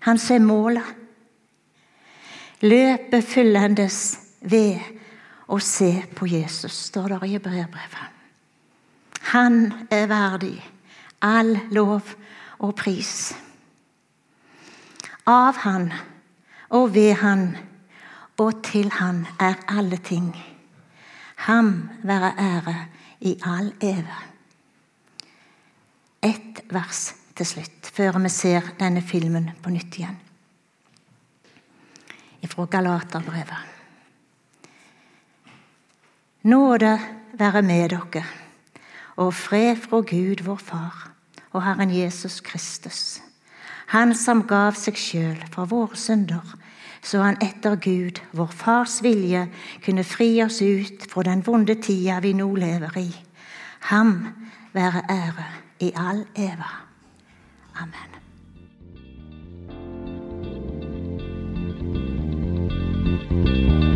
han 0.07 0.17
som 0.17 0.35
er 0.35 0.47
målet. 0.47 0.99
Løpet 2.63 3.25
fyllendes 3.27 3.97
ved 4.39 4.79
å 5.51 5.59
se 5.59 5.91
på 6.15 6.27
Jesus, 6.31 6.87
står 6.89 7.17
det 7.17 7.33
i 7.33 7.41
brevbrevet. 7.43 8.09
Han 9.33 9.87
er 9.91 10.07
verdig 10.07 10.55
all 11.23 11.57
lov 11.71 12.15
og 12.59 12.75
pris. 12.75 13.33
Av 15.27 15.55
Han 15.63 15.91
og 16.75 16.93
ved 16.95 17.13
Han 17.23 17.45
og 18.37 18.63
til 18.63 18.91
Han 18.91 19.25
er 19.39 19.55
alle 19.67 19.97
ting. 19.97 20.52
Ham 21.43 21.89
være 22.03 22.33
ære 22.39 22.75
i 23.19 23.33
all 23.43 23.73
eve. 23.83 24.15
Ett 26.23 26.61
vers 26.71 27.01
til 27.35 27.45
slutt, 27.45 27.89
før 27.91 28.19
vi 28.23 28.29
ser 28.31 28.69
denne 28.79 29.01
filmen 29.03 29.49
på 29.63 29.73
nytt 29.73 29.97
igjen. 29.99 30.15
Fra 32.47 32.65
Galaterbrevet. 32.69 33.59
Nåde 36.43 36.93
være 37.39 37.61
med 37.61 37.89
dere, 37.89 38.23
og 39.15 39.33
fred 39.33 39.79
fra 39.83 39.99
Gud, 39.99 40.43
vår 40.43 40.59
Far, 40.59 41.11
og 41.51 41.63
Herren 41.63 41.91
Jesus 41.91 42.39
Kristus. 42.39 43.21
Han 43.87 44.15
som 44.15 44.43
gav 44.47 44.75
seg 44.79 44.99
sjøl 44.99 45.39
for 45.51 45.65
våre 45.65 45.97
synder 45.99 46.55
så 47.03 47.21
han 47.21 47.37
etter 47.43 47.75
Gud, 47.75 48.21
vår 48.31 48.51
Fars 48.55 49.01
vilje, 49.03 49.47
kunne 49.85 50.03
fri 50.07 50.43
oss 50.43 50.61
ut 50.61 51.05
fra 51.11 51.23
den 51.27 51.43
vonde 51.45 51.75
tida 51.75 52.19
vi 52.23 52.33
nå 52.33 52.47
lever 52.55 52.97
i. 53.03 53.09
Ham 53.91 54.15
være 54.73 55.03
ære 55.09 55.47
i 55.79 55.91
all 55.95 56.25
eva. 56.35 56.71
Amen. 57.75 58.09
thank 63.33 63.92